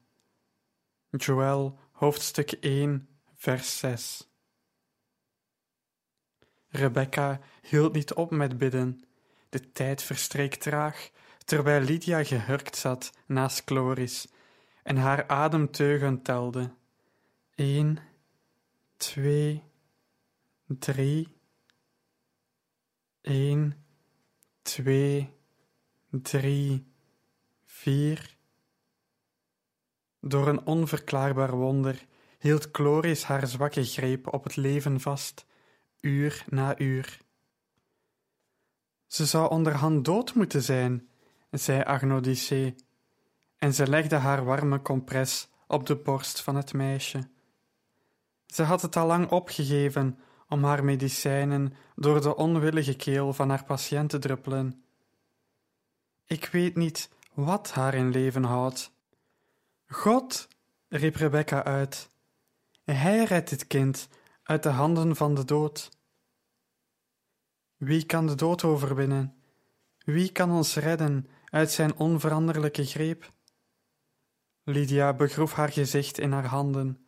Joël, 1.09 1.79
hoofdstuk 1.91 2.51
1, 2.51 3.07
vers 3.35 3.77
6 3.77 4.29
Rebecca 6.67 7.39
hield 7.61 7.93
niet 7.93 8.13
op 8.13 8.31
met 8.31 8.57
bidden. 8.57 9.03
De 9.49 9.71
tijd 9.71 10.03
verstreek 10.03 10.55
traag, 10.55 11.09
terwijl 11.45 11.81
Lydia 11.81 12.23
gehurkt 12.23 12.75
zat 12.75 13.11
naast 13.25 13.61
Chloris 13.65 14.27
en 14.83 14.97
haar 14.97 15.27
ademteugen 15.27 16.21
telde. 16.21 16.73
Eén, 17.55 17.99
twee, 18.97 19.63
drie. 20.65 21.39
Eén, 23.21 23.83
twee, 24.61 25.33
drie, 26.09 26.85
vier. 27.65 28.35
Door 30.19 30.47
een 30.47 30.65
onverklaarbaar 30.65 31.51
wonder 31.51 32.05
hield 32.39 32.69
Chloris 32.71 33.23
haar 33.23 33.47
zwakke 33.47 33.83
greep 33.83 34.33
op 34.33 34.43
het 34.43 34.55
leven 34.55 34.99
vast, 34.99 35.45
uur 35.99 36.45
na 36.49 36.79
uur. 36.79 37.19
Ze 39.07 39.25
zou 39.25 39.49
onderhand 39.49 40.05
dood 40.05 40.33
moeten 40.33 40.63
zijn, 40.63 41.09
zei 41.51 41.83
Agnodicé, 41.83 42.75
en 43.57 43.73
ze 43.73 43.87
legde 43.87 44.15
haar 44.15 44.45
warme 44.45 44.81
compres 44.81 45.49
op 45.67 45.85
de 45.85 45.95
borst 45.95 46.41
van 46.41 46.55
het 46.55 46.73
meisje. 46.73 47.29
Ze 48.45 48.63
had 48.63 48.81
het 48.81 48.95
al 48.95 49.07
lang 49.07 49.29
opgegeven 49.29 50.19
om 50.51 50.63
haar 50.63 50.83
medicijnen 50.83 51.73
door 51.95 52.21
de 52.21 52.35
onwillige 52.35 52.95
keel 52.95 53.33
van 53.33 53.49
haar 53.49 53.63
patiënt 53.63 54.09
te 54.09 54.19
druppelen. 54.19 54.83
Ik 56.25 56.45
weet 56.45 56.75
niet 56.75 57.09
wat 57.33 57.71
haar 57.71 57.93
in 57.93 58.09
leven 58.09 58.43
houdt. 58.43 58.91
God, 59.87 60.47
riep 60.87 61.15
Rebecca 61.15 61.63
uit, 61.63 62.09
hij 62.83 63.23
redt 63.23 63.49
dit 63.49 63.67
kind 63.67 64.07
uit 64.43 64.63
de 64.63 64.69
handen 64.69 65.15
van 65.15 65.35
de 65.35 65.45
dood. 65.45 65.89
Wie 67.77 68.05
kan 68.05 68.27
de 68.27 68.35
dood 68.35 68.63
overwinnen? 68.63 69.35
Wie 69.97 70.31
kan 70.31 70.51
ons 70.51 70.75
redden 70.75 71.27
uit 71.45 71.71
zijn 71.71 71.95
onveranderlijke 71.95 72.85
greep? 72.85 73.31
Lydia 74.63 75.13
begroef 75.13 75.53
haar 75.53 75.71
gezicht 75.71 76.19
in 76.19 76.31
haar 76.31 76.45
handen. 76.45 77.05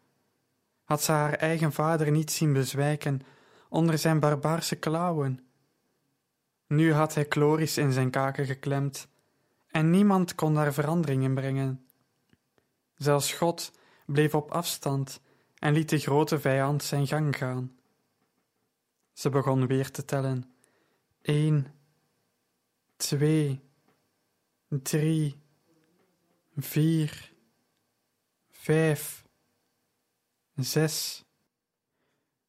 Had 0.84 1.04
ze 1.04 1.12
haar 1.12 1.34
eigen 1.34 1.74
vader 1.74 2.12
niet 2.12 2.32
zien 2.32 2.54
bezwijken 2.54 3.22
onder 3.74 3.98
zijn 3.98 4.20
barbaarse 4.20 4.76
klauwen? 4.76 5.48
Nu 6.68 6.94
had 6.94 7.14
hij 7.14 7.26
Chloris 7.30 7.78
in 7.78 7.92
zijn 7.92 8.10
kaken 8.10 8.46
geklemd, 8.46 9.08
en 9.68 9.90
niemand 9.90 10.36
kon 10.36 10.54
daar 10.54 10.74
verandering 10.74 11.24
in 11.24 11.34
brengen. 11.34 11.88
Zelfs 12.96 13.34
God 13.34 13.72
bleef 14.06 14.36
op 14.36 14.52
afstand 14.52 15.22
en 15.60 15.74
liet 15.74 15.90
de 15.90 15.98
grote 15.98 16.40
vijand 16.40 16.84
zijn 16.84 17.08
gang 17.08 17.38
gaan. 17.38 17.78
Ze 19.14 19.30
begon 19.30 19.68
weer 19.68 19.92
te 19.92 20.06
tellen. 20.06 20.54
Eén, 21.22 21.68
twee, 22.96 23.62
drie, 24.68 25.42
vier, 26.56 27.34
vijf, 28.50 29.26
zes. 30.56 31.23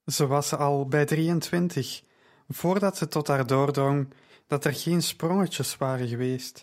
Ze 0.06 0.26
was 0.26 0.54
al 0.54 0.86
bij 0.86 1.04
23, 1.04 2.02
voordat 2.48 2.96
ze 2.96 3.08
tot 3.08 3.28
haar 3.28 3.46
doordrong 3.46 4.14
dat 4.46 4.64
er 4.64 4.74
geen 4.74 5.02
sprongetjes 5.02 5.76
waren 5.76 6.08
geweest, 6.08 6.62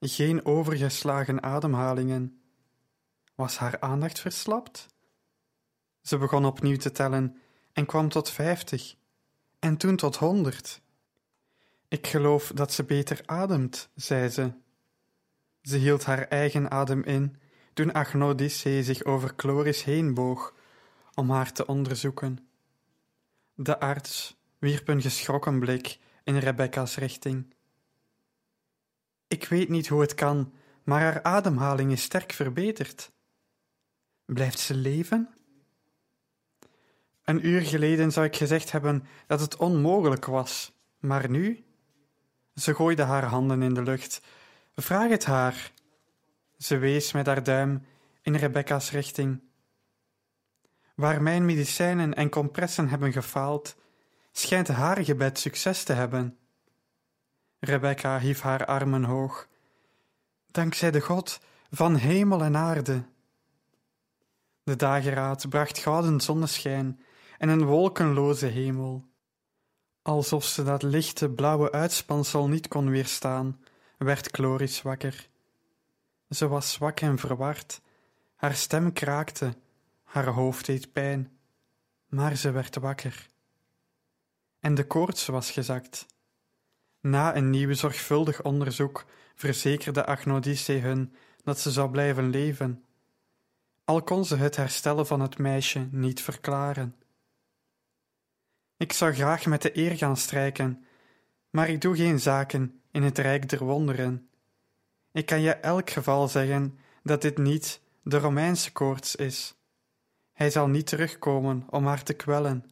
geen 0.00 0.44
overgeslagen 0.44 1.42
ademhalingen. 1.42 2.40
Was 3.34 3.58
haar 3.58 3.80
aandacht 3.80 4.20
verslapt? 4.20 4.86
Ze 6.02 6.18
begon 6.18 6.44
opnieuw 6.44 6.76
te 6.76 6.92
tellen 6.92 7.36
en 7.72 7.86
kwam 7.86 8.08
tot 8.08 8.30
vijftig, 8.30 8.94
en 9.58 9.76
toen 9.76 9.96
tot 9.96 10.16
honderd. 10.16 10.80
Ik 11.88 12.06
geloof 12.06 12.52
dat 12.54 12.72
ze 12.72 12.84
beter 12.84 13.20
ademt, 13.26 13.88
zei 13.94 14.28
ze. 14.28 14.52
Ze 15.62 15.76
hield 15.76 16.04
haar 16.04 16.28
eigen 16.28 16.70
adem 16.70 17.02
in 17.02 17.36
toen 17.72 17.92
Agnodicé 17.92 18.82
zich 18.82 19.04
over 19.04 19.32
Chloris 19.36 19.84
heen 19.84 20.14
boog 20.14 20.54
om 21.14 21.30
haar 21.30 21.52
te 21.52 21.66
onderzoeken. 21.66 22.49
De 23.62 23.80
arts 23.80 24.36
wierp 24.58 24.88
een 24.88 25.02
geschrokken 25.02 25.58
blik 25.58 25.98
in 26.24 26.38
Rebecca's 26.38 26.96
richting. 26.96 27.54
Ik 29.28 29.44
weet 29.44 29.68
niet 29.68 29.88
hoe 29.88 30.00
het 30.00 30.14
kan, 30.14 30.52
maar 30.82 31.00
haar 31.00 31.22
ademhaling 31.22 31.92
is 31.92 32.02
sterk 32.02 32.32
verbeterd. 32.32 33.12
Blijft 34.24 34.58
ze 34.58 34.74
leven? 34.74 35.28
Een 37.24 37.46
uur 37.46 37.60
geleden 37.60 38.12
zou 38.12 38.26
ik 38.26 38.36
gezegd 38.36 38.72
hebben 38.72 39.06
dat 39.26 39.40
het 39.40 39.56
onmogelijk 39.56 40.24
was, 40.24 40.72
maar 40.98 41.30
nu? 41.30 41.64
Ze 42.54 42.74
gooide 42.74 43.02
haar 43.02 43.24
handen 43.24 43.62
in 43.62 43.74
de 43.74 43.82
lucht. 43.82 44.20
Vraag 44.74 45.08
het 45.08 45.24
haar. 45.24 45.72
Ze 46.58 46.78
wees 46.78 47.12
met 47.12 47.26
haar 47.26 47.42
duim 47.42 47.86
in 48.22 48.36
Rebecca's 48.36 48.90
richting. 48.90 49.40
Waar 51.00 51.22
mijn 51.22 51.44
medicijnen 51.44 52.14
en 52.14 52.28
compressen 52.28 52.88
hebben 52.88 53.12
gefaald, 53.12 53.76
schijnt 54.32 54.68
haar 54.68 55.04
gebed 55.04 55.38
succes 55.38 55.82
te 55.82 55.92
hebben. 55.92 56.38
Rebecca 57.58 58.18
hief 58.18 58.40
haar 58.40 58.66
armen 58.66 59.04
hoog. 59.04 59.48
Dankzij 60.46 60.90
de 60.90 61.00
God 61.00 61.40
van 61.70 61.94
hemel 61.94 62.42
en 62.42 62.56
aarde. 62.56 63.04
De 64.62 64.76
dageraad 64.76 65.48
bracht 65.48 65.78
gouden 65.78 66.20
zonneschijn 66.20 67.00
en 67.38 67.48
een 67.48 67.64
wolkenloze 67.64 68.46
hemel. 68.46 69.04
Alsof 70.02 70.44
ze 70.44 70.62
dat 70.62 70.82
lichte 70.82 71.30
blauwe 71.30 71.72
uitspansel 71.72 72.48
niet 72.48 72.68
kon 72.68 72.90
weerstaan, 72.90 73.60
werd 73.98 74.28
Chloris 74.32 74.82
wakker. 74.82 75.28
Ze 76.28 76.48
was 76.48 76.72
zwak 76.72 77.00
en 77.00 77.18
verward, 77.18 77.80
haar 78.36 78.54
stem 78.54 78.92
kraakte, 78.92 79.54
haar 80.10 80.26
hoofd 80.26 80.66
deed 80.66 80.92
pijn, 80.92 81.38
maar 82.08 82.36
ze 82.36 82.50
werd 82.50 82.76
wakker. 82.76 83.26
En 84.60 84.74
de 84.74 84.86
koorts 84.86 85.26
was 85.26 85.50
gezakt. 85.50 86.06
Na 87.00 87.36
een 87.36 87.50
nieuw 87.50 87.74
zorgvuldig 87.74 88.42
onderzoek 88.42 89.04
verzekerde 89.34 90.06
Agnodice 90.06 90.72
hun 90.72 91.14
dat 91.44 91.58
ze 91.60 91.70
zou 91.70 91.90
blijven 91.90 92.30
leven, 92.30 92.84
al 93.84 94.02
kon 94.02 94.24
ze 94.24 94.36
het 94.36 94.56
herstellen 94.56 95.06
van 95.06 95.20
het 95.20 95.38
meisje 95.38 95.88
niet 95.90 96.22
verklaren. 96.22 96.96
Ik 98.76 98.92
zou 98.92 99.14
graag 99.14 99.46
met 99.46 99.62
de 99.62 99.76
eer 99.76 99.96
gaan 99.96 100.16
strijken, 100.16 100.84
maar 101.50 101.68
ik 101.68 101.80
doe 101.80 101.96
geen 101.96 102.20
zaken 102.20 102.80
in 102.90 103.02
het 103.02 103.18
rijk 103.18 103.48
der 103.48 103.64
wonderen. 103.64 104.28
Ik 105.12 105.26
kan 105.26 105.40
je 105.40 105.52
elk 105.52 105.90
geval 105.90 106.28
zeggen 106.28 106.78
dat 107.02 107.22
dit 107.22 107.38
niet 107.38 107.80
de 108.02 108.18
Romeinse 108.18 108.72
koorts 108.72 109.16
is. 109.16 109.59
Hij 110.40 110.50
zal 110.50 110.68
niet 110.68 110.86
terugkomen 110.86 111.66
om 111.70 111.86
haar 111.86 112.02
te 112.02 112.12
kwellen. 112.12 112.64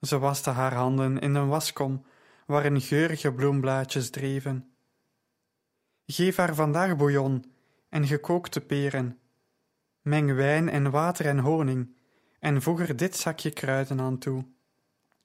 Ze 0.00 0.18
waste 0.18 0.50
haar 0.50 0.74
handen 0.74 1.18
in 1.18 1.34
een 1.34 1.48
waskom 1.48 2.04
waarin 2.46 2.80
geurige 2.80 3.32
bloemblaadjes 3.32 4.10
dreven. 4.10 4.74
Geef 6.06 6.36
haar 6.36 6.54
vandaag 6.54 6.96
bouillon 6.96 7.52
en 7.88 8.06
gekookte 8.06 8.60
peren. 8.60 9.18
Meng 10.02 10.34
wijn 10.34 10.68
en 10.68 10.90
water 10.90 11.26
en 11.26 11.38
honing 11.38 11.96
en 12.38 12.62
voeg 12.62 12.80
er 12.80 12.96
dit 12.96 13.16
zakje 13.16 13.50
kruiden 13.50 14.00
aan 14.00 14.18
toe. 14.18 14.44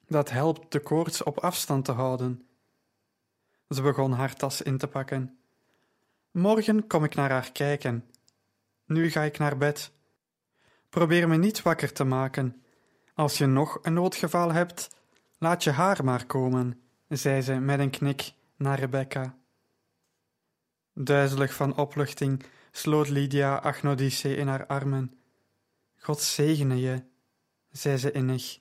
Dat 0.07 0.29
helpt 0.29 0.71
de 0.71 0.79
koorts 0.79 1.23
op 1.23 1.39
afstand 1.39 1.85
te 1.85 1.91
houden. 1.91 2.47
Ze 3.69 3.81
begon 3.81 4.11
haar 4.11 4.35
tas 4.35 4.61
in 4.61 4.77
te 4.77 4.87
pakken. 4.87 5.39
Morgen 6.31 6.87
kom 6.87 7.03
ik 7.03 7.15
naar 7.15 7.31
haar 7.31 7.51
kijken. 7.51 8.05
Nu 8.85 9.09
ga 9.09 9.21
ik 9.21 9.37
naar 9.37 9.57
bed. 9.57 9.97
Probeer 10.89 11.27
me 11.27 11.37
niet 11.37 11.61
wakker 11.61 11.93
te 11.93 12.03
maken. 12.03 12.63
Als 13.13 13.37
je 13.37 13.45
nog 13.45 13.79
een 13.81 13.93
noodgeval 13.93 14.51
hebt, 14.51 14.89
laat 15.37 15.63
je 15.63 15.71
haar 15.71 16.03
maar 16.03 16.25
komen, 16.25 16.81
zei 17.07 17.41
ze 17.41 17.53
met 17.53 17.79
een 17.79 17.89
knik 17.89 18.33
naar 18.55 18.79
Rebecca. 18.79 19.37
Duizelig 20.93 21.53
van 21.53 21.77
opluchting 21.77 22.43
sloot 22.71 23.09
Lydia 23.09 23.55
Agnodice 23.55 24.35
in 24.35 24.47
haar 24.47 24.65
armen. 24.65 25.19
God 25.97 26.21
zegene 26.21 26.79
je, 26.79 27.03
zei 27.69 27.97
ze 27.97 28.11
innig. 28.11 28.59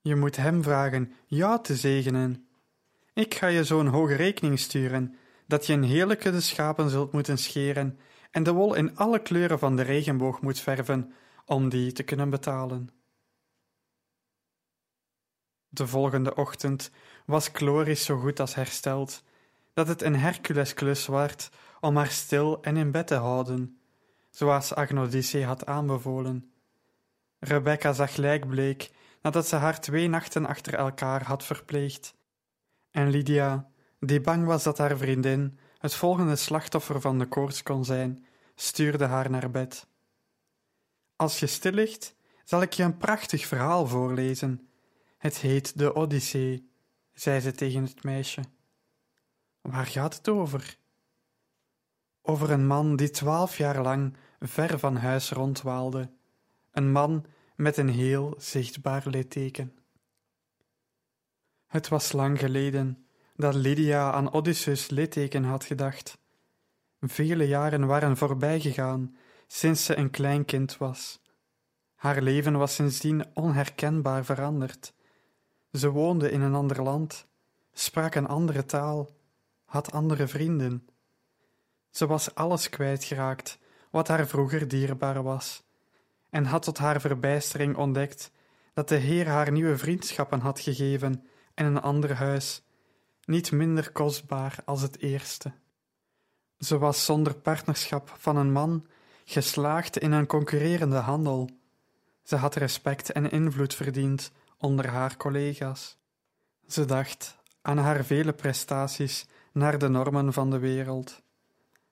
Je 0.00 0.16
moet 0.16 0.36
hem 0.36 0.62
vragen 0.62 1.12
jou 1.26 1.62
te 1.62 1.76
zegenen. 1.76 2.48
Ik 3.12 3.34
ga 3.34 3.46
je 3.46 3.64
zo'n 3.64 3.86
hoge 3.86 4.14
rekening 4.14 4.58
sturen, 4.58 5.16
dat 5.46 5.66
je 5.66 5.72
een 5.72 5.82
hele 5.82 6.16
kudde 6.16 6.40
schapen 6.40 6.90
zult 6.90 7.12
moeten 7.12 7.38
scheren 7.38 7.98
en 8.38 8.44
de 8.44 8.52
wol 8.52 8.74
in 8.74 8.96
alle 8.96 9.18
kleuren 9.22 9.58
van 9.58 9.76
de 9.76 9.82
regenboog 9.82 10.40
moet 10.40 10.60
verven 10.60 11.12
om 11.44 11.68
die 11.68 11.92
te 11.92 12.02
kunnen 12.02 12.30
betalen. 12.30 12.90
De 15.68 15.86
volgende 15.86 16.34
ochtend 16.34 16.90
was 17.26 17.48
Chloris 17.52 18.04
zo 18.04 18.18
goed 18.18 18.40
als 18.40 18.54
hersteld, 18.54 19.22
dat 19.74 19.88
het 19.88 20.02
een 20.02 20.16
Herculesklus 20.16 21.06
werd 21.06 21.50
om 21.80 21.96
haar 21.96 22.10
stil 22.10 22.62
en 22.62 22.76
in 22.76 22.90
bed 22.90 23.06
te 23.06 23.14
houden, 23.14 23.80
zoals 24.30 24.74
Agnodice 24.74 25.44
had 25.44 25.66
aanbevolen. 25.66 26.52
Rebecca 27.38 27.92
zag 27.92 28.16
lijkbleek 28.16 28.90
nadat 29.22 29.46
ze 29.46 29.56
haar 29.56 29.80
twee 29.80 30.08
nachten 30.08 30.46
achter 30.46 30.74
elkaar 30.74 31.24
had 31.24 31.44
verpleegd. 31.44 32.14
En 32.90 33.10
Lydia, 33.10 33.70
die 34.00 34.20
bang 34.20 34.46
was 34.46 34.62
dat 34.62 34.78
haar 34.78 34.96
vriendin 34.96 35.58
het 35.78 35.94
volgende 35.94 36.36
slachtoffer 36.36 37.00
van 37.00 37.18
de 37.18 37.26
koorts 37.26 37.62
kon 37.62 37.84
zijn, 37.84 38.26
stuurde 38.60 39.04
haar 39.04 39.30
naar 39.30 39.50
bed. 39.50 39.86
Als 41.16 41.38
je 41.38 41.46
stil 41.46 41.72
ligt, 41.72 42.14
zal 42.44 42.62
ik 42.62 42.72
je 42.72 42.82
een 42.82 42.96
prachtig 42.96 43.46
verhaal 43.46 43.86
voorlezen. 43.86 44.68
Het 45.16 45.38
heet 45.38 45.78
de 45.78 45.94
Odyssee, 45.94 46.70
zei 47.12 47.40
ze 47.40 47.52
tegen 47.52 47.82
het 47.82 48.02
meisje. 48.02 48.42
Waar 49.60 49.86
gaat 49.86 50.14
het 50.14 50.28
over? 50.28 50.76
Over 52.22 52.50
een 52.50 52.66
man 52.66 52.96
die 52.96 53.10
twaalf 53.10 53.56
jaar 53.56 53.82
lang 53.82 54.16
ver 54.40 54.78
van 54.78 54.96
huis 54.96 55.30
rondwaalde. 55.30 56.10
Een 56.70 56.92
man 56.92 57.24
met 57.56 57.76
een 57.76 57.88
heel 57.88 58.34
zichtbaar 58.38 59.02
litteken. 59.06 59.78
Het 61.66 61.88
was 61.88 62.12
lang 62.12 62.38
geleden 62.38 63.06
dat 63.36 63.54
Lydia 63.54 64.12
aan 64.12 64.32
Odysseus 64.32 64.88
litteken 64.88 65.44
had 65.44 65.64
gedacht. 65.64 66.18
Vele 67.00 67.48
jaren 67.48 67.86
waren 67.86 68.16
voorbij 68.16 68.60
gegaan 68.60 69.16
sinds 69.46 69.84
ze 69.84 69.96
een 69.96 70.10
klein 70.10 70.44
kind 70.44 70.76
was. 70.76 71.20
Haar 71.94 72.22
leven 72.22 72.56
was 72.58 72.74
sindsdien 72.74 73.24
onherkenbaar 73.34 74.24
veranderd. 74.24 74.92
Ze 75.72 75.90
woonde 75.90 76.30
in 76.30 76.40
een 76.40 76.54
ander 76.54 76.82
land, 76.82 77.26
sprak 77.72 78.14
een 78.14 78.26
andere 78.26 78.64
taal, 78.64 79.10
had 79.64 79.92
andere 79.92 80.26
vrienden. 80.26 80.88
Ze 81.90 82.06
was 82.06 82.34
alles 82.34 82.68
kwijtgeraakt 82.68 83.58
wat 83.90 84.08
haar 84.08 84.26
vroeger 84.26 84.68
dierbaar 84.68 85.22
was, 85.22 85.62
en 86.30 86.44
had 86.44 86.62
tot 86.62 86.78
haar 86.78 87.00
verbijstering 87.00 87.76
ontdekt 87.76 88.30
dat 88.74 88.88
de 88.88 88.96
Heer 88.96 89.26
haar 89.26 89.52
nieuwe 89.52 89.78
vriendschappen 89.78 90.40
had 90.40 90.60
gegeven 90.60 91.24
en 91.54 91.66
een 91.66 91.80
ander 91.80 92.14
huis, 92.14 92.62
niet 93.24 93.52
minder 93.52 93.92
kostbaar 93.92 94.58
als 94.64 94.82
het 94.82 94.98
eerste. 94.98 95.52
Ze 96.58 96.78
was 96.78 97.04
zonder 97.04 97.34
partnerschap 97.34 98.14
van 98.18 98.36
een 98.36 98.52
man 98.52 98.86
geslaagd 99.24 99.98
in 99.98 100.12
een 100.12 100.26
concurrerende 100.26 100.96
handel. 100.96 101.50
Ze 102.22 102.36
had 102.36 102.54
respect 102.54 103.12
en 103.12 103.30
invloed 103.30 103.74
verdiend 103.74 104.32
onder 104.58 104.88
haar 104.88 105.16
collega's. 105.16 105.96
Ze 106.66 106.84
dacht 106.84 107.36
aan 107.62 107.78
haar 107.78 108.04
vele 108.04 108.32
prestaties 108.32 109.26
naar 109.52 109.78
de 109.78 109.88
normen 109.88 110.32
van 110.32 110.50
de 110.50 110.58
wereld. 110.58 111.22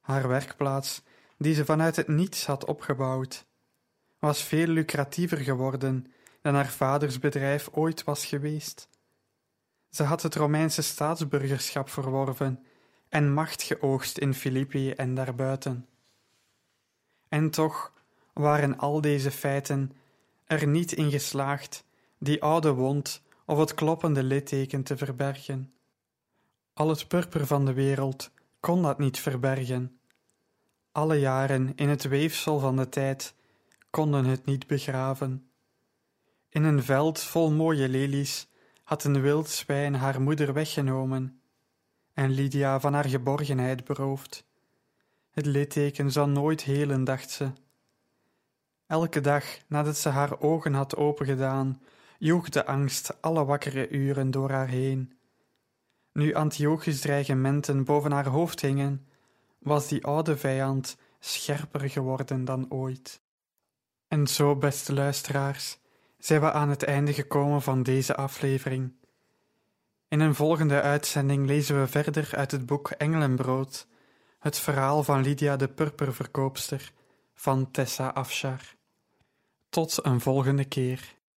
Haar 0.00 0.28
werkplaats, 0.28 1.02
die 1.38 1.54
ze 1.54 1.64
vanuit 1.64 1.96
het 1.96 2.08
niets 2.08 2.46
had 2.46 2.64
opgebouwd, 2.64 3.46
was 4.18 4.42
veel 4.42 4.66
lucratiever 4.66 5.38
geworden 5.38 6.12
dan 6.42 6.54
haar 6.54 6.68
vaders 6.68 7.18
bedrijf 7.18 7.68
ooit 7.72 8.04
was 8.04 8.26
geweest. 8.26 8.88
Ze 9.90 10.02
had 10.02 10.22
het 10.22 10.34
Romeinse 10.34 10.82
staatsburgerschap 10.82 11.88
verworven 11.88 12.64
en 13.16 13.32
macht 13.32 13.62
geoogst 13.62 14.18
in 14.18 14.34
Filippi 14.34 14.90
en 14.90 15.14
daarbuiten. 15.14 15.86
En 17.28 17.50
toch 17.50 17.92
waren 18.32 18.78
al 18.78 19.00
deze 19.00 19.30
feiten 19.30 19.92
er 20.44 20.66
niet 20.66 20.92
in 20.92 21.10
geslaagd 21.10 21.84
die 22.18 22.42
oude 22.42 22.72
wond 22.72 23.22
of 23.44 23.58
het 23.58 23.74
kloppende 23.74 24.22
litteken 24.22 24.82
te 24.82 24.96
verbergen. 24.96 25.72
Al 26.72 26.88
het 26.88 27.08
purper 27.08 27.46
van 27.46 27.64
de 27.64 27.72
wereld 27.72 28.30
kon 28.60 28.82
dat 28.82 28.98
niet 28.98 29.18
verbergen. 29.18 29.98
Alle 30.92 31.16
jaren 31.16 31.72
in 31.76 31.88
het 31.88 32.08
weefsel 32.08 32.58
van 32.58 32.76
de 32.76 32.88
tijd 32.88 33.34
konden 33.90 34.24
het 34.24 34.44
niet 34.44 34.66
begraven. 34.66 35.50
In 36.48 36.64
een 36.64 36.82
veld 36.82 37.20
vol 37.20 37.50
mooie 37.50 37.88
lelies 37.88 38.48
had 38.82 39.04
een 39.04 39.20
wild 39.20 39.48
zwijn 39.48 39.94
haar 39.94 40.20
moeder 40.20 40.52
weggenomen 40.52 41.40
en 42.16 42.30
Lydia 42.30 42.80
van 42.80 42.94
haar 42.94 43.08
geborgenheid 43.08 43.84
beroofd. 43.84 44.44
Het 45.30 45.46
litteken 45.46 46.12
zou 46.12 46.28
nooit 46.28 46.62
helen, 46.62 47.04
dacht 47.04 47.30
ze. 47.30 47.50
Elke 48.86 49.20
dag 49.20 49.44
nadat 49.66 49.96
ze 49.96 50.08
haar 50.08 50.40
ogen 50.40 50.74
had 50.74 50.96
opengedaan, 50.96 51.82
joeg 52.18 52.48
de 52.48 52.66
angst 52.66 53.22
alle 53.22 53.44
wakkere 53.44 53.88
uren 53.88 54.30
door 54.30 54.50
haar 54.50 54.68
heen. 54.68 55.12
Nu 56.12 56.34
Antiochus 56.34 57.00
dreigementen 57.00 57.84
boven 57.84 58.12
haar 58.12 58.28
hoofd 58.28 58.60
hingen, 58.60 59.06
was 59.58 59.88
die 59.88 60.04
oude 60.04 60.36
vijand 60.36 60.96
scherper 61.18 61.90
geworden 61.90 62.44
dan 62.44 62.70
ooit. 62.70 63.20
En 64.08 64.26
zo, 64.26 64.56
beste 64.56 64.94
luisteraars, 64.94 65.78
zijn 66.18 66.40
we 66.40 66.52
aan 66.52 66.68
het 66.68 66.82
einde 66.82 67.12
gekomen 67.12 67.62
van 67.62 67.82
deze 67.82 68.16
aflevering. 68.16 68.92
In 70.08 70.20
een 70.20 70.34
volgende 70.34 70.80
uitzending 70.80 71.46
lezen 71.46 71.80
we 71.80 71.86
verder 71.86 72.30
uit 72.36 72.50
het 72.50 72.66
boek 72.66 72.90
Engelenbrood, 72.90 73.86
het 74.38 74.58
verhaal 74.58 75.02
van 75.02 75.22
Lydia 75.22 75.56
de 75.56 75.68
purperverkoopster 75.68 76.92
van 77.34 77.70
Tessa 77.70 78.08
Afshar. 78.08 78.60
Tot 79.68 80.04
een 80.04 80.20
volgende 80.20 80.64
keer. 80.64 81.15